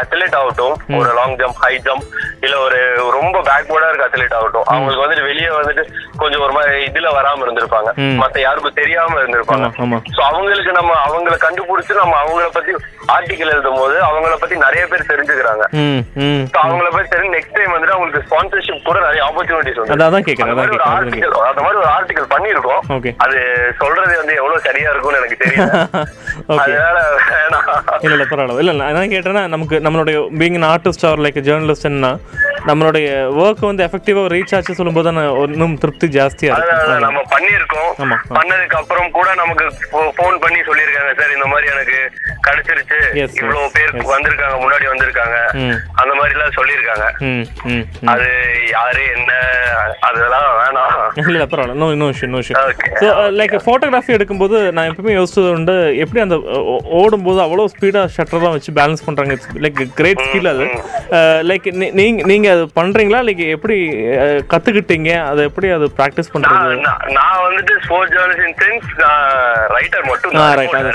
அத்லெட் 0.00 0.36
ஆகட்டும் 0.40 0.74
ஒரு 0.98 1.08
லாங் 1.18 1.36
ஜம்ப் 1.40 1.58
ஹை 1.62 1.72
ஜம்ப் 1.86 2.04
இல்ல 2.44 2.56
ஒரு 2.64 2.78
ரொம்ப 3.16 3.36
பேக்வர்டா 3.48 3.88
இருக்க 3.88 4.08
அத்லெட் 4.08 4.36
ஆகட்டும் 4.38 4.66
அவங்களுக்கு 4.72 5.04
வந்துட்டு 5.04 5.24
வெளியே 5.30 5.48
வந்துட்டு 5.56 5.82
கொஞ்சம் 6.16 6.44
ஒரு 6.46 6.52
மாதிரி 6.52 6.84
இதுல 6.88 7.10
வராம 7.16 7.44
இருந்திருப்பாங்க. 7.46 7.90
மத்த 8.20 8.40
யாருக்கும் 8.40 8.78
தெரியாம 8.80 9.18
இருந்திருப்பாங்க. 9.20 9.68
சோ 10.16 10.22
அவங்களுக்கு 10.30 10.72
நம்ம 10.78 10.92
அவங்கள 11.06 11.36
கண்டுபிடிச்சு 11.46 12.00
நம்ம 12.02 12.16
அவங்கள 12.22 12.46
பத்தி 12.58 12.72
ஆர்டிகல் 13.16 13.52
எழுதும் 13.54 13.80
போது 13.80 13.96
அவங்கள 14.08 14.36
பத்தி 14.40 14.56
நிறைய 14.66 14.86
பேர் 14.86 15.10
தெரிஞ்சுக்கிறாங்க. 15.12 15.64
அவங்கள 16.64 16.88
பத்தி 16.96 17.10
தெரிஞ்சு 17.16 17.34
நெக்ஸ்ட் 17.36 17.62
டைம் 17.66 17.76
வந்துட்டு 17.76 17.96
அவங்களுக்கு 17.96 18.26
ஸ்பான்சர்ஷிப் 18.26 18.86
கூட 18.86 18.98
நிறைய 19.00 19.22
ஆப்பர்ச்சுனிட்டிஸ் 19.28 19.78
வந்து 19.80 19.94
அதான் 19.98 20.24
அந்த 20.26 20.44
அதான் 20.46 20.72
ஒரு 20.72 20.84
ஆர்டிகல் 20.90 21.34
அந்த 21.48 21.60
மாதிரி 21.62 21.78
ஒரு 21.78 21.88
ஆர்டிகல் 21.94 22.28
பண்ணிருக்கோம் 22.34 22.82
ஓகே 22.96 23.12
அது 23.24 23.38
சொல்றது 23.80 24.14
வந்து 24.16 24.34
எவ்வளவு 24.34 24.64
சரியா 24.66 24.90
இருக்கும்னு 24.90 25.20
எனக்கு 25.20 25.40
தெரியல. 25.42 25.66
அதனால 26.56 26.98
வேணாம். 27.28 27.68
இல்லை 28.00 28.14
இல்லை 28.14 28.26
பரவாயில்ல. 28.30 28.60
இல்லை 28.64 28.86
அதான் 28.88 29.12
கேட்டேன்னா 29.14 29.42
நமக்கு 29.48 29.76
நம்மளுடைய 29.80 30.18
பீங் 30.40 30.58
ஆர்டிஸ்ட் 30.70 31.06
ஆர் 31.06 31.22
லைக் 31.24 31.40
ஜேர்னலிஸ்ட்னா 31.48 32.12
நம்மளுடைய 32.66 33.08
ஒர்க் 33.40 33.60
வந்து 33.60 33.84
எஃபெக்டிவாக 33.84 34.30
ரீச் 34.32 34.54
ஆச்சு 34.56 34.74
சொல்லும்போது 34.74 35.10
இன்னும் 35.48 35.76
திருப்தி 35.76 36.06
ஜாஸ்தியாக 36.08 36.60
இருக்கும் 36.60 37.04
நம்ம 37.06 37.20
பண்ணிருக்கோம். 37.34 37.90
பண்ணதுக்கு 38.30 38.76
அப்புறம் 38.76 39.10
கூட 39.10 39.28
நமக்கு 39.34 39.64
போன் 40.16 40.38
பண்ணி 40.38 40.60
சொல்லியிருக்காங்க 40.60 41.12
சார் 41.18 41.34
இந்த 41.34 41.46
மாதிரி 41.46 41.66
எனக்கு 41.72 41.98
கிடைச்சிருச்சு. 42.46 42.98
இவ்வளவு 43.36 43.70
பேர். 43.72 43.92
வந்திருக்காங்க 44.10 44.56
முன்னாடி 44.56 44.86
வந்திருக்காங்க. 44.86 45.36
அந்த 45.94 46.12
மாதிரி 46.14 46.34
எல்லாம் 46.34 46.56
சொல்லியிருக்காங்க 46.56 47.04
அது 48.06 48.26
யாரு 48.70 49.02
என்ன 49.14 49.32
அதெல்லாம் 50.00 50.48
வேணாம். 50.58 51.28
இல்லை 51.28 51.46
பரவாயில்ல. 51.46 51.74
நோ 51.74 51.88
இன்னும் 51.90 52.06
விஷயம் 52.06 52.30
இன்னும் 52.30 52.42
விஷயம் 52.42 53.38
லைக் 53.38 53.56
ஃபோட்டோகிராஃபி 53.64 54.16
எடுக்கும்போது 54.16 54.72
நான் 54.72 54.88
எப்பவுமே 54.88 55.14
யோசிச்சது 55.18 55.50
உண்டு 55.50 55.76
எப்படி 55.96 56.20
அந்த 56.20 56.36
ஓ- 56.66 56.82
ஓடும்போது 56.96 57.40
அவ்வளோ 57.40 57.64
ஸ்பீடாக 57.72 58.12
ஷட்டர்லாம் 58.16 58.50
வச்சு 58.50 58.72
பேலன்ஸ் 58.72 59.04
பண்ணுறாங்க 59.06 59.34
லைக் 59.60 59.82
கிரேட் 59.94 60.24
ஸ்கில் 60.24 60.48
அது. 60.48 60.66
லைக் 61.48 61.66
நீங்கள் 61.92 62.26
நீங்கள் 62.26 62.55
அது 62.56 62.66
பண்ணுறீங்களா 62.76 63.20
லைக் 63.26 63.42
எப்படி 63.54 63.76
கத்துக்கிட்டீங்க? 64.52 65.10
அதை 65.30 65.40
எப்படி 65.44 65.68
அது 65.76 65.86
ப்ராக்டிஸ் 65.98 66.32
பண்ணுறது 66.32 66.76
நான் 67.16 67.40
வந்துட்டு 67.46 67.74
ஸ்போர்ட்ஸ் 67.84 68.14
ஜேர்னலிஸ்ட் 68.14 68.62
நான் 69.02 69.24
ரைட்டர் 69.76 70.04
மட்டும் 70.10 70.34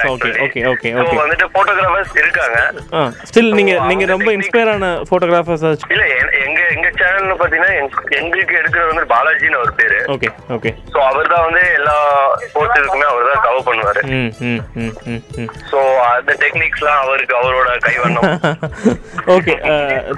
actually. 0.05 0.41
okay, 0.45 0.63
okay, 0.65 0.91
So 0.91 1.03
okay. 1.03 1.17
வந்துட்டு 1.23 1.47
போட்டோகிராஃபர்ஸ் 1.55 2.13
இருக்காங்க. 2.21 2.57
ஸ்டில் 3.29 3.53
நீங்கள் 3.59 3.81
அவங்க 3.83 4.07
ரொம்ப 4.15 4.29
இன்ஸ்பயர் 4.37 4.71
ஆன 4.73 4.89
ஃபோட்டோகிராஃபர்ஸ் 5.09 5.65
இல்ல 5.93 6.03
சேனல்ல 6.99 7.33
பாத்தீங்கன்னா 7.35 7.71
எங்க- 7.75 8.17
எங்களுக்கு 8.17 8.55
எடுக்கிறது 8.55 8.87
வந்து 8.87 9.05
பாலாஜின்னு 9.05 9.57
அவர் 9.57 9.75
பேரு. 9.75 9.97
Okay 10.07 10.29
okay. 10.49 10.71
சோ 10.93 10.99
அவர் 11.01 11.27
தான் 11.27 11.43
வந்து 11.43 11.63
எல்லா 11.73 11.95
ஸ்போர்ட்ஸ் 12.45 12.79
இதுக்குமே 12.79 13.07
அவர் 13.09 13.27
தான் 13.27 13.41
கவர் 13.41 13.67
பண்ணுவாரு. 13.67 14.01
ம் 14.11 14.31
ம் 14.45 14.61
ம் 14.75 14.93
ம் 15.07 15.21
ம். 15.37 15.49
சோ 15.71 15.79
அந்த 16.07 16.37
டெக்னிக்ஸ்லாம் 16.39 16.99
அவருக்கு 17.01 17.35
அவரோட 17.37 17.69
கைவண்ணம். 17.79 18.29
ஓகே 19.35 19.55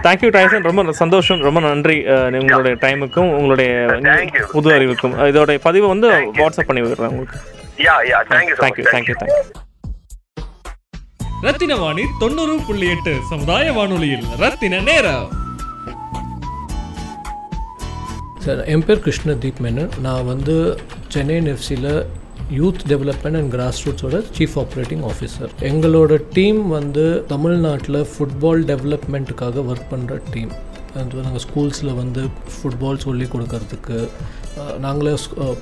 தேங்க்யூ 0.04 0.32
டைசன் 0.32 0.62
ரொம்ப 0.62 0.92
சந்தோஷம். 0.94 1.42
ரொம்ப 1.42 1.60
நன்றி 1.60 1.98
உங்களுடைய 2.40 2.78
டைமுக்கும் 2.82 3.32
உங்களுடைய 3.34 3.72
Thank 4.08 4.34
you. 4.34 4.46
புது 4.52 4.74
அறிவுக்கும். 4.74 5.18
இதோட 5.28 5.58
பதிவை 5.60 5.90
வந்து 5.90 6.10
வாட்ஸ்அப் 6.38 6.62
பண்ணி 6.62 6.82
விடுறேன் 6.82 7.12
உங்களுக்கு. 7.12 7.38
Yeah 7.80 7.96
yeah 8.10 8.20
thank you 8.32 8.58
thank you 8.60 8.86
thank you 8.92 9.16
thank you 9.20 9.44
Rathina 11.44 11.76
Vani 11.76 12.04
தொண்ணூறு 12.20 12.60
புள்ளி 12.68 12.90
எட்டு 12.90 13.18
சமுதாய 13.30 13.72
வானொலியில் 13.72 14.26
ரத்தின 14.40 14.80
நேரம். 14.82 15.26
சார் 18.44 18.62
என் 18.72 18.84
பேர் 18.86 19.02
கிருஷ்ணதீப் 19.04 19.60
மேனன். 19.66 19.94
நான் 20.06 20.26
வந்து 20.30 20.56
சென்னை 21.14 21.36
எஃப்சியில் 21.52 21.92
யூத் 22.60 22.82
டெவலப்மெண்ட் 22.92 23.38
அண்ட் 23.40 23.52
கிராஸ் 23.54 23.80
ரூட்ஸோட 23.86 24.18
சீஃப் 24.38 24.56
ஆப்ரேட்டிங் 24.62 25.04
ஆஃபீஸர் 25.12 25.52
எங்களோட 25.70 26.18
டீம் 26.38 26.60
வந்து 26.78 27.06
தமிழ்நாட்டில் 27.34 28.00
ஃபுட்பால் 28.14 28.64
டெவலப்மெண்ட்டுக்காக 28.72 29.64
ஒர்க் 29.72 29.88
பண்ணுற 29.94 30.18
டீம் 30.34 30.52
அது 30.96 31.24
நாங்கள் 31.28 31.44
ஸ்கூல்ஸில் 31.46 31.94
வந்து 32.02 32.24
ஃபுட்பால் 32.56 33.00
சொல்லி 33.06 33.28
கொடுக்கறதுக்கு 33.36 34.00
நாங்களே 34.86 35.14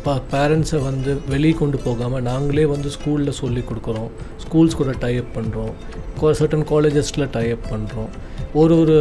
நாங்களே 0.05 0.15
பேரண்ட்ஸை 0.33 0.79
வந்து 0.89 1.11
வெளியே 1.33 1.55
கொண்டு 1.61 1.77
போகாமல் 1.85 2.25
நாங்களே 2.31 2.65
வந்து 2.73 2.89
ஸ்கூலில் 2.97 3.39
சொல்லி 3.41 3.63
கொடுக்குறோம். 3.69 4.09
ஸ்கூல்ஸ் 4.45 4.79
கூட 4.81 4.93
டைப் 5.05 5.29
பண்ணுறோம் 5.37 5.73
சர்டன் 6.39 6.67
காலேஜஸில் 6.73 7.31
டைப் 7.37 7.63
பண்ணுறோம் 7.73 8.11
ஒரு 8.53 8.79
ஒரு 8.79 8.95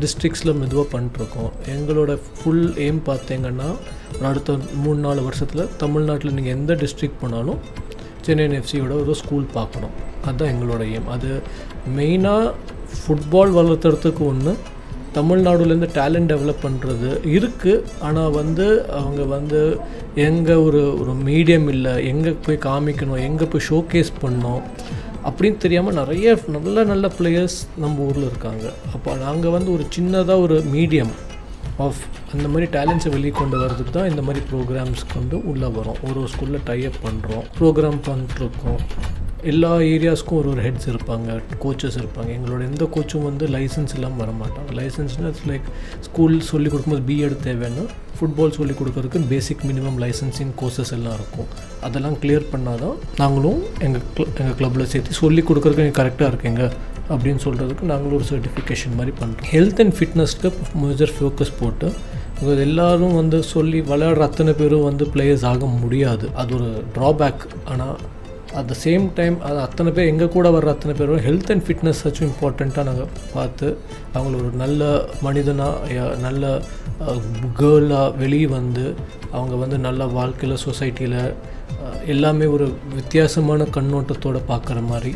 டிஸ்ட்ரிக்ஸில் 0.00 0.58
மெதுவாக 0.58 0.86
பண்ணிட்டுருக்கோம் 0.92 1.50
எங்களோட 1.74 2.18
ஃபுல் 2.36 2.68
எய்ம் 2.68 3.00
பார்த்தீங்கன்னா 3.06 3.68
ஒரு 4.16 4.26
அடுத்த 4.26 4.56
மூணு 4.82 4.98
நாலு 4.98 5.22
வருஷத்தில் 5.22 5.68
தமிழ்நாட்டில் 5.76 6.32
நீங்கள் 6.32 6.52
எந்த 6.52 6.74
டிஸ்ட்ரிக் 6.74 7.20
போனாலும் 7.20 7.58
சென்னை 8.20 8.46
எஃப்சியோட 8.46 9.00
ஒரு 9.00 9.14
ஸ்கூல் 9.14 9.46
பார்க்கணும் 9.52 9.94
அதுதான் 10.24 10.50
எங்களோட 10.54 10.82
எய்ம் 10.94 11.08
அது 11.08 11.40
மெயினாக 11.96 12.52
ஃபுட்பால் 12.98 13.54
வளர்த்துறதுக்கு 13.58 14.26
ஒன்று 14.26 14.56
தமிழ்நாடுலேருந்து 15.14 15.88
டேலண்ட் 15.94 16.30
டெவலப் 16.32 16.64
பண்ணுறது 16.64 17.10
இருக்குது 17.24 17.84
ஆனால் 18.00 18.30
வந்து 18.30 18.88
அவங்க 18.88 19.22
வந்து 19.22 19.78
எங்கே 20.14 20.52
ஒரு 20.52 21.00
ஒரு 21.00 21.12
மீடியம் 21.24 21.68
இல்லை. 21.68 22.06
எங்கே 22.06 22.30
போய் 22.46 22.56
காமிக்கணும் 22.56 23.20
எங்கே 23.20 23.44
போய் 23.44 23.66
ஷோகேஸ் 23.70 24.12
பண்ணணும். 24.22 24.62
அப்படின்னு 25.24 25.56
தெரியாமல் 25.56 25.94
நிறைய 25.94 26.38
நல்ல 26.48 26.84
நல்ல 26.84 27.10
பிளேயர்ஸ் 27.18 27.56
நம்ம 27.76 28.04
ஊரில் 28.08 28.28
இருக்காங்க. 28.28 28.72
அப்போ 28.94 29.14
நாங்கள் 29.14 29.50
வந்து 29.50 29.72
ஒரு 29.72 29.86
சின்னதாக 29.96 30.44
ஒரு 30.46 30.64
மீடியம் 30.74 31.12
ஆஃப் 31.76 32.00
அந்த 32.32 32.48
மாதிரி 32.48 32.66
டேலண்ட்ஸை 32.78 33.10
வெளியே 33.10 33.30
கொண்டு 33.30 33.56
வரதுக்கு 33.62 33.90
தான் 33.90 34.08
இந்த 34.10 34.22
மாதிரி 34.22 34.44
ப்ரோக்ராம்ஸ் 34.52 35.02
கொண்டு 35.14 35.36
உள்ளே 35.44 35.66
வரோம் 35.66 36.00
ஒரு 36.08 36.18
ஒரு 36.20 36.28
ஸ்கூலில் 36.34 36.64
டைப் 36.64 36.98
பண்ணுறோம் 37.06 37.44
ப்ரோக்ராம் 37.60 38.00
பண்ணிட்டுருக்கோம் 38.08 38.80
எல்லா 39.42 39.76
ஏரியாஸ்க்கும் 39.76 40.38
ஒரு 40.40 40.48
ஒரு 40.48 40.62
ஹெட்ஸ் 40.62 40.88
இருப்பாங்க 40.92 41.40
கோச்சஸ் 41.64 41.98
இருப்பாங்க. 42.00 42.30
எங்களோட 42.36 42.60
எந்த 42.60 42.84
கோச்சும் 42.94 43.22
வந்து 43.22 43.46
லைசன்ஸ் 43.46 43.94
இல்லாமல் 43.94 44.16
வர 44.16 44.32
மாட்டாங்க 44.40 44.70
லைசன்ஸ்னால் 44.80 45.28
இட்ஸ் 45.32 45.48
லைக் 45.48 45.68
ஸ்கூல் 46.00 46.40
சொல்லி 46.40 46.68
கொடுக்கும்போது 46.68 47.06
பிஎட் 47.08 47.36
தேவைன்னா 47.44 47.84
ஃபுட்பால் 48.18 48.54
சொல்லி 48.58 48.74
கொடுக்கறதுக்கு 48.80 49.22
பேசிக் 49.32 49.64
மினிமம் 49.68 49.98
லைசன்சிங் 50.02 50.52
கோர்சஸ் 50.60 50.92
எல்லாம் 50.96 51.16
இருக்கும். 51.18 51.48
அதெல்லாம் 51.86 52.16
கிளியர் 52.22 52.46
பண்ணால் 52.52 52.82
தான் 52.84 52.96
நாங்களும் 53.22 53.60
எங்கள் 53.86 54.04
க்ள 54.16 54.26
எங்கள் 54.40 54.56
கிளப்பில் 54.60 54.90
சேர்த்து 54.92 55.18
சொல்லி 55.22 55.44
கொடுக்கறதுக்கு 55.48 55.86
நீங்கள் 55.86 56.00
கரெக்டாக 56.02 56.30
இருக்கீங்க 56.32 56.62
அப்படின்னு 57.12 57.40
சொல்கிறதுக்கு 57.46 57.90
நாங்களும் 57.92 58.16
ஒரு 58.20 58.28
சர்டிஃபிகேஷன் 58.32 58.96
மாதிரி 58.98 59.14
பண்ணுறோம் 59.20 59.50
ஹெல்த் 59.54 59.80
அண்ட் 59.84 59.96
ஃபிட்னஸ்க்கு 59.98 60.50
மேஜர் 60.84 61.14
ஃபோக்கஸ் 61.18 61.54
போட்டு 61.60 61.88
இது 62.42 62.60
எல்லோரும் 62.66 63.14
வந்து 63.14 63.38
சொல்லி 63.54 63.78
விளையாடுற 63.90 64.24
அத்தனை 64.26 64.52
பேரும் 64.52 64.84
வந்து 64.88 65.04
பிளேயர்ஸ் 65.14 65.46
ஆக 65.52 65.66
முடியாது. 65.80 66.26
அது 66.42 66.54
ஒரு 66.58 66.68
ட்ராபேக் 66.96 67.42
ஆனால் 67.72 67.96
அட் 68.52 68.66
த 68.66 68.74
சேம் 68.84 69.12
டைம் 69.14 69.40
அது 69.40 69.58
அத்தனை 69.58 69.92
பேர் 69.92 70.06
எங்கள் 70.06 70.28
கூட 70.28 70.50
வர்ற 70.50 70.66
அத்தனை 70.66 70.96
பேரும் 70.96 71.18
ஹெல்த் 71.18 71.50
அண்ட் 71.50 71.64
ஃபிட்னஸ் 71.66 72.00
ஆச்சும் 72.04 72.28
இம்பார்ட்டண்ட்டாக 72.28 72.82
நாங்கள் 72.82 73.08
பார்த்து 73.32 73.78
அவங்கள 74.14 74.34
ஒரு 74.34 74.50
நல்ல 74.56 75.04
மனிதனாக 75.20 76.16
நல்ல 76.16 76.62
கேர்ளாக 77.60 78.16
வெளியே 78.16 78.46
வந்து 78.46 78.94
அவங்க 79.32 79.54
வந்து 79.54 79.78
நல்ல 79.78 80.04
வாழ்க்கையில் 80.04 80.62
சொசைட்டியில் 80.66 81.34
எல்லாமே 82.06 82.44
ஒரு 82.44 82.72
வித்தியாசமான 82.94 83.64
கண்ணோட்டத்தோடு 83.64 84.40
பார்க்குற 84.48 84.86
மாதிரி 84.86 85.14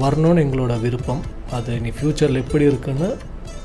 வரணும்னு 0.00 0.44
எங்களோட 0.44 0.80
விருப்பம். 0.80 1.22
அது 1.50 1.76
இனி 1.76 1.90
ஃப்யூச்சரில் 1.90 2.42
எப்படி 2.44 2.64
இருக்குன்னு 2.64 3.16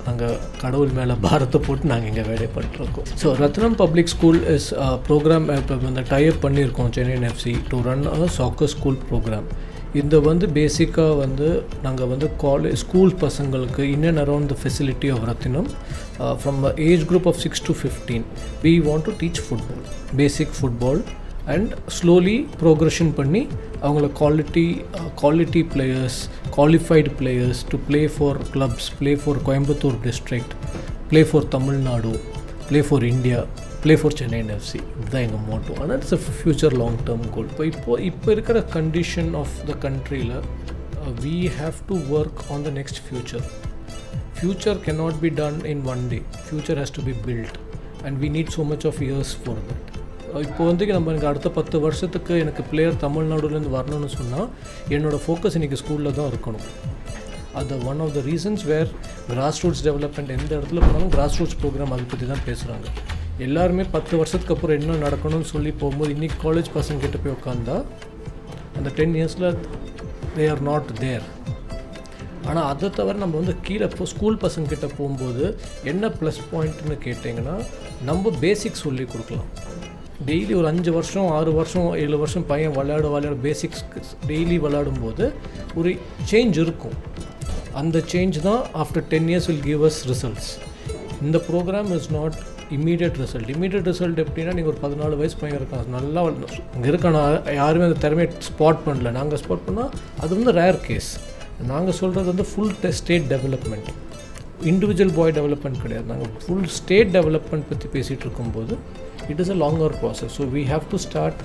நாங்கள் 0.07 0.35
கடவுள் 0.61 0.91
மேலே 0.91 1.15
பாரத்தை 1.23 1.59
போட்டு 1.59 1.91
நாங்கள் 1.91 2.09
இங்கே 2.09 2.25
வேலை 2.27 2.47
பண்ணிட்டுருக்கோம் 2.53 3.07
so 3.21 3.29
Rathnam 3.39 3.77
public 3.81 4.11
school 4.13 4.39
is 4.53 4.69
program 5.07 5.47
இப்போ 5.55 5.75
இந்த 5.89 6.03
டைப் 6.09 6.37
பண்ணியிருக்கோம் 6.43 6.91
Chennai 6.91 7.17
FC 7.29 7.55
to 7.69 7.79
run 7.81 8.05
a 8.13 8.29
soccer 8.37 8.71
school 8.75 8.99
program 9.03 9.49
இந்த 9.93 10.15
வந்து 10.19 10.45
பேசிக்காக 10.55 11.13
வந்து 11.17 11.47
நாங்கள் 11.83 12.09
வந்து 12.09 12.27
காலேஜ் 12.41 12.79
ஸ்கூல் 12.81 13.13
பசங்களுக்கு 13.21 13.83
in 13.93 14.05
and 14.05 14.21
around 14.23 14.51
the 14.53 14.57
facility 14.61 15.09
of 15.13 15.23
Rathinam 15.23 15.69
from 16.41 16.59
age 16.87 17.05
group 17.05 17.27
of 17.27 17.39
six 17.39 17.63
to 17.67 17.75
fifteen 17.79 18.25
we 18.63 18.73
want 18.87 19.05
to 19.05 19.13
teach 19.21 19.41
football 19.45 19.85
basic 20.17 20.53
football 20.57 21.01
and 21.47 21.71
slowly 21.97 22.38
progression 22.62 23.12
பண்ணி 23.13 23.41
அவங்கள 23.81 24.05
quality 24.19 24.65
quality 25.21 25.62
players 25.73 26.19
qualified 26.57 27.12
players 27.19 27.62
to 27.69 27.77
play 27.88 28.01
for 28.15 28.39
clubs 28.53 28.89
play 28.99 29.13
for 29.15 29.39
Coimbatore 29.47 29.97
district 30.03 30.53
play 31.10 31.21
for 31.23 31.47
Tamil Nadu 31.47 32.13
play 32.69 32.81
for 32.81 33.05
India 33.05 33.39
play 33.83 33.95
for 33.95 34.15
Chennai 34.15 34.39
FC 34.55 34.79
இதுதான் 34.93 35.23
எங்கள் 35.23 35.43
motto 35.47 35.73
ஆனால் 35.81 35.95
it's 35.97 36.15
a 36.17 36.21
future 36.38 36.73
long 36.73 36.97
term 37.07 37.27
goal 37.36 37.49
இப்போ 37.51 37.65
இப்போ 37.71 37.99
இப்போ 38.01 38.31
இருக்கிற 38.31 38.60
condition 38.75 39.31
of 39.36 39.55
the 39.67 39.75
கண்ட்ரியில் 39.86 40.33
we 41.23 41.38
have 41.60 41.77
to 41.89 41.97
work 42.17 42.41
on 42.51 42.65
the 42.67 42.71
next 42.79 43.01
future 43.05 43.45
future 44.38 44.79
cannot 44.88 45.19
be 45.21 45.31
done 45.38 45.60
in 45.65 45.83
one 45.86 46.03
day 46.10 46.19
future 46.47 46.79
has 46.79 46.95
to 46.97 47.03
be 47.03 47.15
built 47.27 47.57
and 48.05 48.17
we 48.19 48.29
need 48.29 48.53
so 48.57 48.65
much 48.65 48.86
of 48.86 49.01
years 49.01 49.33
for 49.43 49.62
that 49.69 49.96
இப்போ 50.45 50.63
வந்து 50.69 50.85
நம்ம 50.95 51.11
எனக்கு 51.11 51.29
அடுத்த 51.29 51.49
பத்து 51.57 51.75
வருஷத்துக்கு 51.83 52.33
எனக்கு 52.43 52.61
player 52.71 52.95
தமிழ்நாடுலேருந்து 53.03 53.71
வரணும்னு 53.75 54.09
சொன்னால் 54.15 54.47
என்னோடய 54.95 55.19
ஃபோக்கஸ் 55.25 55.55
இன்றைக்கி 55.57 55.77
ஸ்கூலில் 55.81 56.15
தான் 56.17 56.29
இருக்கணும். 56.31 56.65
அது 57.59 57.77
one 57.89 58.01
of 58.05 58.11
the 58.17 58.21
reasons 58.29 58.63
where 58.71 58.89
grass 59.29 59.61
roots 59.63 59.83
development 59.87 60.33
எந்த 60.37 60.51
இடத்துல 60.57 60.81
போனாலும் 60.85 61.13
கிராஸ் 61.15 61.37
ரூட்ஸ் 61.39 61.57
ப்ரோக்ராம் 61.61 61.93
அதை 61.95 62.05
பற்றி 62.11 62.27
தான் 62.33 62.43
பேசுகிறாங்க 62.49 62.87
எல்லாருமே 63.45 63.83
பத்து 63.95 64.13
வருஷத்துக்கு 64.21 64.55
அப்புறம் 64.55 64.77
என்ன 64.79 64.97
நடக்கணும்னு 65.05 65.49
சொல்லி 65.53 65.71
போகும்போது 65.81 66.11
இன்றைக்கி 66.15 66.37
காலேஜ் 66.45 66.69
பசங்க 66.77 67.01
கிட்ட 67.05 67.19
போய் 67.23 67.35
உட்காந்தா 67.37 67.77
அந்த 68.77 68.89
டென் 68.99 69.15
இயர்ஸில் 69.19 69.49
தே 70.37 70.45
ஆர் 70.53 70.63
நாட் 70.69 70.91
தேர் 71.03 71.27
ஆனால் 72.49 72.67
அதை 72.71 72.89
தவிர 72.99 73.17
நம்ம 73.23 73.37
வந்து 73.41 73.55
கீழே 73.67 73.85
இப்போ 73.91 74.05
ஸ்கூல் 74.13 74.41
பசங்கக்கிட்ட 74.43 74.89
போகும்போது 74.97 75.45
என்ன 75.91 76.11
ப்ளஸ் 76.19 76.41
பாயிண்ட்னு 76.51 76.97
கேட்டிங்கன்னா 77.07 77.55
நம்ம 78.09 78.31
பேசிக்ஸ் 78.43 78.85
சொல்லி 78.87 79.05
கொடுக்கலாம். 79.13 79.49
டெய்லி 80.25 80.53
ஒரு 80.60 80.67
அஞ்சு 80.69 80.91
வருஷம் 80.97 81.27
ஆறு 81.38 81.51
வருஷம் 81.58 81.88
ஏழு 82.03 82.17
வருஷம் 82.21 82.45
பையன் 82.51 82.73
விளையாட 82.77 83.08
விளையாட 83.13 83.36
பேசிக்ஸ் 83.47 83.84
டெய்லி 84.30 84.58
விளையாடும்போது 84.63 85.25
ஒரு 85.80 85.89
சேஞ்ச் 86.32 86.58
இருக்கும். 86.63 86.95
அந்த 87.82 87.97
சேஞ்ச் 88.13 88.38
தான் 88.47 88.62
after 88.84 89.06
ten 89.13 89.27
years 89.32 89.47
will 89.49 89.65
give 89.69 89.84
us 89.89 89.99
results 90.12 90.49
இந்த 91.25 91.38
program 91.49 91.91
is 91.97 92.10
not 92.17 92.38
immediate 92.77 93.17
result 93.23 93.49
immediate 93.56 93.88
result 93.91 94.19
எப்படின்னா 94.25 94.53
நீங்கள் 94.58 94.73
ஒரு 94.73 94.82
பதினாலு 94.86 95.17
வயசு 95.21 95.38
பையன் 95.41 95.60
இருக்கான். 95.60 95.86
நல்லா 95.97 96.21
இங்கே 96.77 96.89
இருக்கான? 96.93 97.23
யாருமே 97.62 97.86
அந்த 97.89 97.99
திறமையை 98.06 98.30
ஸ்பாட் 98.49 98.84
பண்ணல. 98.88 99.12
நாங்கள் 99.19 99.41
ஸ்பாட் 99.43 99.65
பண்ணால் 99.67 99.91
அது 100.23 100.32
வந்து 100.38 100.53
ரேர் 100.62 100.80
கேஸ் 100.88 101.10
நாங்கள் 101.71 101.97
சொல்கிறது 102.01 102.27
வந்து 102.34 102.47
full 102.51 102.75
state 103.01 103.27
development 103.34 103.89
individual 104.71 105.15
boy 105.17 105.38
development 105.39 105.84
கிடையாது. 105.86 106.08
நாங்கள் 106.13 106.32
ஃபுல் 106.43 106.69
ஸ்டேட் 106.80 107.12
டெவலப்மெண்ட் 107.17 107.67
பற்றி 107.71 107.88
பேசிகிட்டு 107.95 108.25
இருக்கும்போது 108.27 108.75
it 109.31 109.41
is 109.43 109.51
a 109.55 109.57
longer 109.63 109.95
process 110.01 110.33
so 110.37 110.45
we 110.55 110.63
have 110.71 110.85
to 110.93 110.97
start 111.05 111.39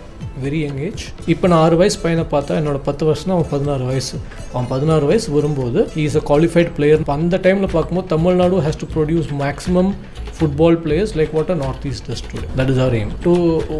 very 0.45 0.61
young 0.67 0.79
age 0.89 1.03
இப்போ 1.33 1.47
நான் 1.53 1.63
ஆறு 1.67 1.77
வயசு 1.83 1.99
பையனை 2.05 2.25
பார்த்தா 2.35 2.59
என்னோட 2.61 2.81
பத்து 2.89 3.05
வருஷம் 3.11 3.35
அவன் 3.37 3.51
பதினாறு 3.55 3.85
வயசு. 3.91 4.17
அவன் 4.53 4.69
பதினாறு 4.75 5.07
வயசு 5.11 5.29
வரும்போது 5.39 5.81
இஸ் 6.07 6.19
அ 6.21 6.25
குவாலிஃபைட் 6.31 6.73
பிளேயர் 6.79 7.07
அந்த 7.19 7.41
டைமில் 7.47 7.73
பார்க்கும்போது 7.77 8.09
Tamil Nadu 8.17 8.65
has 8.67 8.83
to 8.83 8.89
produce 8.97 9.31
maximum 9.45 9.93
football 10.37 10.79
players 10.85 11.15
like 11.21 11.33
what 11.39 11.51
a 11.57 11.59
north 11.65 11.87
east 11.93 12.11
today 12.33 12.47
that 12.61 12.71
is 12.75 12.83
our 12.85 12.97
aim 13.01 13.13
to 13.27 13.33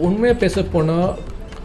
உண்மையாக 0.09 0.39
பேச 0.45 0.65
போனால் 0.75 1.09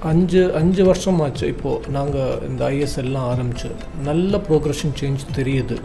அஞ்சு 0.09 0.41
அஞ்சு 0.59 0.81
வருஷம் 0.87 1.19
ஆச்சு 1.25 1.45
இப்போது 1.53 1.91
நாங்கள் 1.95 2.33
இந்த 2.47 2.61
ஐஎஸ்எல்லாம் 2.73 3.27
ஆரம்பிச்சு. 3.33 3.69
நல்ல 4.09 4.41
ப்ரோக்ரஷன் 4.47 4.93
சேஞ்ச் 4.99 5.23
தெரியுது. 5.37 5.75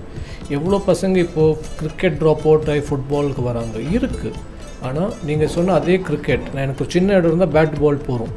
எவ்வளோ 0.57 0.79
பசங்க 0.89 1.17
இப்போது 1.27 1.57
கிரிக்கெட் 1.81 2.19
ட்ராப் 2.23 2.45
அவுட் 2.49 2.69
ஆகி 2.73 2.83
ஃபுட்பாலுக்கு 2.89 3.43
வராங்க? 3.51 3.77
இருக்குது 3.97 4.33
ஆனால் 4.83 5.13
நீங்கள் 5.25 5.49
சொன்ன 5.49 5.73
அதே 5.73 5.99
கிரிக்கெட் 5.99 6.41
நான் 6.55 6.63
எனக்கு 6.63 6.85
ஒரு 6.85 6.91
சின்ன 6.91 7.13
இடம் 7.13 7.33
இருந்தால் 7.33 7.55
பேட் 7.57 7.81
பால் 7.81 7.97
போகிறோம் 7.97 8.33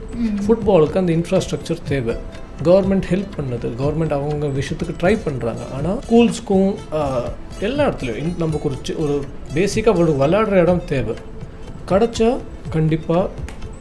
ஃபுட்பாலுக்கு 0.47 0.97
அந்த 0.97 1.13
இன்ஃப்ராஸ்ட்ரக்சர் 1.13 1.84
தேவை. 1.88 2.15
கவர்மெண்ட் 2.63 3.08
ஹெல்ப் 3.10 3.34
பண்ணுது. 3.38 3.67
கவர்மெண்ட் 3.79 4.13
அவங்க 4.13 4.47
விஷயத்துக்கு 4.47 4.95
ட்ரை 5.01 5.17
பண்ணுறாங்க 5.25 5.63
ஆனால் 5.73 5.99
ஸ்கூல்ஸ்க்கும் 6.10 6.75
எல்லா 7.60 7.88
இடத்துலையும் 7.88 8.17
இன்- 8.17 8.38
நமக்கு 8.38 8.69
ஒரு 8.69 8.77
ஒரு 8.97 9.23
பேசிக்காக 9.53 9.97
ஒரு 9.97 10.12
விளையாடுற 10.12 10.62
இடம் 10.62 10.86
தேவை. 10.86 11.15
கிடச்சா 11.89 12.38
கண்டிப்பாக 12.69 13.29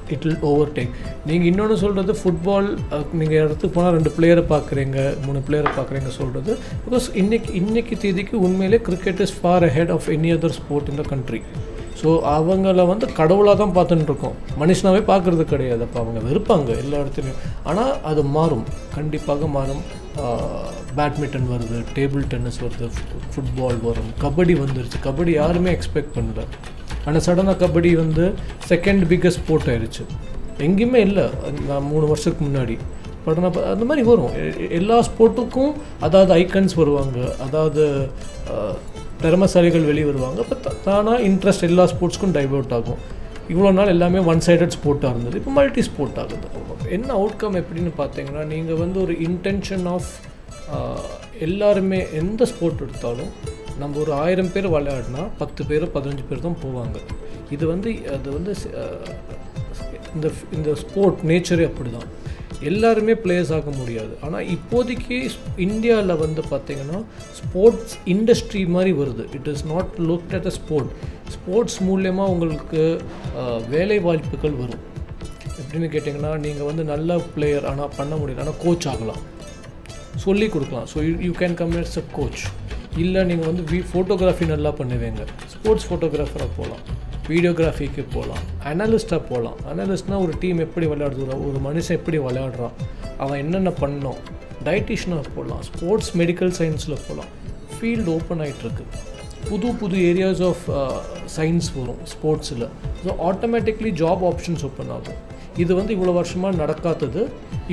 இட் 0.08 0.22
வில் 0.22 0.38
ஓவர் 0.40 0.72
டேக் 0.72 0.88
நீங்கள் 1.26 1.46
இன்னொன்று 1.46 1.76
சொல்கிறது 1.76 2.12
ஃபுட்பால் 2.12 2.78
நீங்கள் 3.12 3.36
இடத்துக்கு 3.36 3.80
போனால் 3.80 3.92
ரெண்டு 3.92 4.12
பிளேயரை 4.18 4.44
பார்க்குறீங்க 4.48 5.16
மூணு 5.26 5.38
பிளேயரை 5.48 5.70
பார்க்குறீங்க 5.78 6.08
சொல்கிறது 6.08 6.58
பிகாஸ் 6.84 7.16
இன்னைக்கு 7.16 7.54
இன்னைக்கு 7.54 7.96
தேதிக்கு 7.96 8.40
உண்மையிலே 8.40 8.80
cricket 8.80 9.20
is 9.20 9.40
far 9.40 9.64
ahead 9.64 9.90
of 9.90 10.08
any 10.08 10.32
other 10.34 10.48
sport 10.48 10.88
in 10.88 10.96
the 10.96 11.02
country. 11.02 11.40
So 12.02 12.06
அவங்கள 12.06 12.86
வந்து 12.86 13.12
கடவுளாக 13.12 13.64
தான் 13.64 13.76
பார்த்துட்டு 13.76 14.02
இருக்கோம் 14.02 14.32
மனுஷனாவே 14.60 15.00
பார்க்குறது 15.10 15.42
கிடையாது. 15.42 15.82
அப்போ 15.82 16.00
அவங்க 16.00 16.20
வெறுப்பாங்க 16.28 16.76
எல்லா 16.76 16.96
இடத்துலையும். 16.98 17.36
ஆனால் 17.64 18.02
அது 18.02 18.24
மாறும். 18.24 18.64
கண்டிப்பாக 18.94 19.46
மாறும். 19.46 20.02
பேட்மிண்டன் 20.96 21.48
வருது 21.52 21.84
டேபிள் 21.94 22.26
டென்னிஸ் 22.28 22.60
வருது 22.60 22.90
ஃபுட்பால் 23.34 23.80
வரும். 23.82 24.10
கபடி 24.20 24.60
வந்துருச்சு. 24.60 24.98
கபடி 25.04 25.30
யாருமே 25.30 25.72
எக்ஸ்பெக்ட் 25.72 26.14
பண்ணல. 26.14 26.44
ஆனால் 27.04 27.20
சடனாக 27.20 27.58
கபடி 27.58 27.94
வந்து 27.94 28.34
செகண்ட் 28.68 29.04
பிக்கஸ்ட் 29.06 29.38
ஸ்போர்ட் 29.40 29.66
ஆயிடுச்சு 29.66 30.04
எங்கேயுமே 30.58 30.94
இல்லை. 30.94 31.30
நான் 31.68 31.82
மூணு 31.82 32.06
வருஷத்துக்கு 32.06 32.58
முன்னாடி. 32.58 32.78
பட் 33.24 33.38
நான் 33.38 33.52
அந்த 33.52 33.84
மாதிரி 33.84 34.06
வரும். 34.06 34.30
எ- 34.34 34.68
எல்லா 34.70 34.98
ஸ்போர்ட்டுக்கும் 34.98 35.72
அதாவது 36.00 36.34
ஐக்கன்ஸ் 36.34 36.74
வருவாங்க. 36.76 37.34
அதாவது 37.42 38.08
திறமசாலிகள் 39.22 39.88
வெளியே 39.90 40.06
வருவாங்க. 40.10 40.38
அப்போ 40.44 40.72
தானாக 40.86 41.18
இன்ட்ரெஸ்ட் 41.28 41.66
எல்லா 41.68 41.84
ஸ்போர்ட்ஸ்க்கும் 41.92 42.34
டைவர்ட் 42.38 42.74
ஆகும். 42.78 43.00
இவ்வளோ 43.52 43.70
நாள் 43.78 43.92
எல்லாமே 43.94 44.20
ஒன் 44.32 44.42
சைடட் 44.46 44.74
ஸ்போர்ட்டாக 44.76 45.12
இருந்தது. 45.14 45.38
இப்போ 45.40 45.52
மல்டி 45.58 45.82
ஸ்போர்ட் 45.88 46.18
ஆகுது. 46.22 46.46
என்ன 46.96 47.08
அவுட்கம் 47.18 47.58
எப்படின்னு 47.62 47.92
பார்த்தீங்கன்னா 48.00 48.42
நீங்கள் 48.52 48.80
வந்து 48.84 48.98
ஒரு 49.04 49.14
இன்டென்ஷன் 49.28 49.86
ஆஃப் 49.94 50.10
எல்லாருமே 51.46 52.00
எந்த 52.20 52.46
ஸ்போர்ட் 52.52 52.82
எடுத்தாலும் 52.84 53.32
நம்ம 53.80 53.98
ஒரு 54.04 54.12
ஆயிரம் 54.24 54.50
பேர் 54.54 54.66
விளையாடினா 54.74 55.22
பத்து 55.40 55.62
பேர் 55.70 55.84
பதினஞ்சு 55.96 56.24
பேர் 56.28 56.46
தான் 56.46 56.60
போவாங்க. 56.64 56.96
இது 57.54 57.64
வந்து 57.72 57.90
அது 58.16 58.28
வந்து 58.36 58.52
இந்த 60.14 60.26
இந்த 60.56 60.70
ஸ்போர்ட் 60.82 61.20
நேச்சரே 61.30 61.64
அப்படி 61.70 61.90
தான் 61.96 62.10
எல்லாருமே 62.70 63.14
பிளேயர்ஸ் 63.24 63.52
ஆக 63.56 63.70
முடியாது. 63.78 64.12
ஆனால் 64.24 64.46
இப்போதைக்கு 64.54 65.16
இந்தியாவில் 65.66 66.20
வந்து 66.24 66.42
பார்த்தீங்கன்னா 66.52 66.98
ஸ்போர்ட்ஸ் 67.38 67.94
இண்டஸ்ட்ரி 68.14 68.62
மாதிரி 68.76 68.92
வருது. 69.00 69.24
It 69.38 69.48
is 69.52 69.64
not 69.72 69.92
look 70.08 70.34
at 70.38 70.48
a 70.50 70.54
sport 70.58 70.90
sports 71.36 71.78
மூலயமா 71.88 72.26
உங்களுக்கு 72.34 72.82
வேலை 73.74 73.98
வாய்ப்புகள் 74.08 74.58
வரும். 74.62 74.82
எப்படின்னு 75.60 75.88
கேட்டிங்கன்னா 75.94 76.32
நீங்கள் 76.46 76.68
வந்து 76.70 76.84
நல்ல 76.92 77.18
பிளேயர் 77.36 77.68
ஆனால் 77.72 77.94
பண்ண 77.98 78.14
முடியல 78.20 78.44
ஆனால் 78.44 78.60
கோச் 78.64 78.88
ஆகலாம். 78.92 79.22
சொல்லி 80.26 80.46
கொடுக்கலாம். 80.54 80.86
So 80.92 80.98
you 81.28 81.32
can 81.42 81.58
come 81.62 81.74
as 81.82 81.98
a 82.02 82.04
coach 82.18 82.42
இல்லை 83.02 83.20
நீங்கள் 83.30 83.48
வந்து 83.50 83.62
வி 83.70 83.78
ஃபோட்டோகிராஃபி 83.92 84.46
நல்லா 84.54 84.70
பண்ணுவீங்க. 84.80 85.22
ஸ்போர்ட்ஸ் 85.54 85.86
ஃபோட்டோகிராஃபராக 85.88 86.50
போகலாம் 86.58 86.84
வீடியோகிராஃபிக்கு 87.28 88.02
போகலாம் 88.14 88.42
அனலிஸ்ட்டாக 88.70 89.22
போகலாம். 89.30 89.58
அனலிஸ்ட்னா 89.72 90.16
ஒரு 90.24 90.32
டீம் 90.42 90.58
எப்படி 90.66 90.86
விளையாடுது 90.92 91.38
ஒரு 91.48 91.58
மனுஷன் 91.66 91.98
எப்படி 92.00 92.18
விளையாடுறான் 92.26 92.74
அவன் 93.22 93.40
என்னென்ன 93.44 93.70
பண்ணோம் 93.82 94.20
டயட்டிஷனாக 94.66 95.24
போகலாம் 95.36 95.62
ஸ்போர்ட்ஸ் 95.68 96.10
மெடிக்கல் 96.20 96.52
சயின்ஸில் 96.58 97.02
போகலாம். 97.06 97.30
ஃபீல்டு 97.76 98.10
ஓப்பன் 98.16 98.42
ஆகிட்டுருக்கு 98.44 98.84
புது 99.48 99.70
புது 99.80 99.96
ஏரியாஸ் 100.10 100.42
ஆஃப் 100.50 100.64
சயின்ஸ் 101.36 101.70
வரும் 101.78 102.02
ஸ்போர்ட்ஸில் 102.12 102.66
so 103.04 103.14
automatically 103.30 103.90
job 104.02 104.22
options 104.30 104.64
open 104.68 104.92
ஆகும். 104.96 105.18
இது 105.62 105.72
வந்து 105.78 105.92
இவ்வளோ 105.96 106.14
வருஷமாக 106.20 106.58
நடக்காதது. 106.62 107.22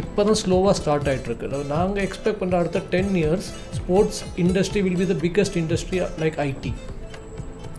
இப்போ 0.01 0.21
தான் 0.29 0.39
ஸ்லோவாக 0.43 0.73
ஸ்டார்ட் 0.79 1.07
ஆகிட்டுருக்கு 1.11 1.63
நாங்கள் 1.75 2.03
எக்ஸ்பெக்ட் 2.07 2.41
பண்ணுற 2.41 2.61
அடுத்த 2.61 2.83
ten 2.95 3.13
years 3.21 3.49
sports 3.79 4.21
industry 4.45 4.83
will 4.87 4.99
be 5.03 5.07
the 5.13 5.17
biggest 5.25 5.59
industry 5.63 5.99
like 6.23 6.39
IT 6.49 6.73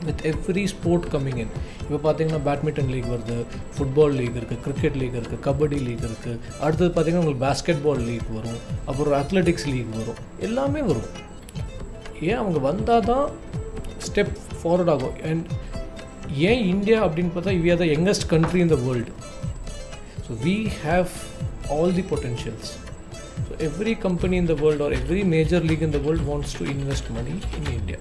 with 0.06 0.22
every 0.30 0.64
sport 0.72 1.06
coming 1.14 1.40
in 1.44 1.52
இப்போ 1.82 1.98
பார்த்தீங்கன்னா 2.04 2.40
பேட்மிண்டன் 2.48 2.90
லீக் 2.94 3.08
வருது 3.14 3.36
ஃபுட்பால் 3.74 4.14
லீக் 4.20 4.36
இருக்குது 4.40 4.62
கிரிக்கெட் 4.66 4.98
லீக் 5.00 5.16
இருக்குது 5.20 5.42
கபடி 5.46 5.80
லீக் 5.88 6.04
இருக்குது 6.08 6.38
அடுத்தது 6.64 6.90
பார்த்தீங்கன்னா 6.90 7.22
உங்களுக்கு 7.24 7.44
பேஸ்கெட் 7.46 7.82
பால் 7.86 8.04
லீக் 8.10 8.30
வரும் 8.38 8.60
அப்புறம் 8.90 9.16
அத்லெட்டிக்ஸ் 9.22 9.68
லீக் 9.72 9.92
வரும். 9.98 10.20
எல்லாமே 10.40 10.82
வரும். 10.90 11.10
ஏன் 12.28 12.40
அவங்க 12.42 12.58
வந்தால் 12.68 13.06
தான் 13.10 13.26
ஸ்டெப் 14.06 14.34
ஃபார்வர்ட் 14.60 14.92
ஆகும்? 14.94 15.16
அண்ட் 15.30 15.46
ஏன் 16.50 16.62
இந்தியா 16.72 16.98
அப்படின்னு 17.06 17.32
பார்த்தா 17.34 17.54
we 17.64 17.70
are 17.74 17.82
the 17.84 17.88
youngest 17.94 18.28
country 18.34 18.60
in 18.64 18.72
the 18.74 18.78
world 18.86 19.12
so 20.26 20.32
we 20.44 20.56
have 20.84 21.12
all 21.76 21.94
the 21.98 22.04
potentials 22.12 22.70
so 23.46 23.52
every 23.68 23.94
company 24.06 24.36
in 24.42 24.50
the 24.52 24.56
world 24.62 24.84
or 24.86 24.94
every 25.00 25.24
major 25.36 25.66
league 25.70 25.86
in 25.88 25.96
the 25.98 26.00
world 26.06 26.26
wants 26.30 26.54
to 26.60 26.66
invest 26.74 27.10
money 27.18 27.34
in 27.58 27.72
India 27.80 28.00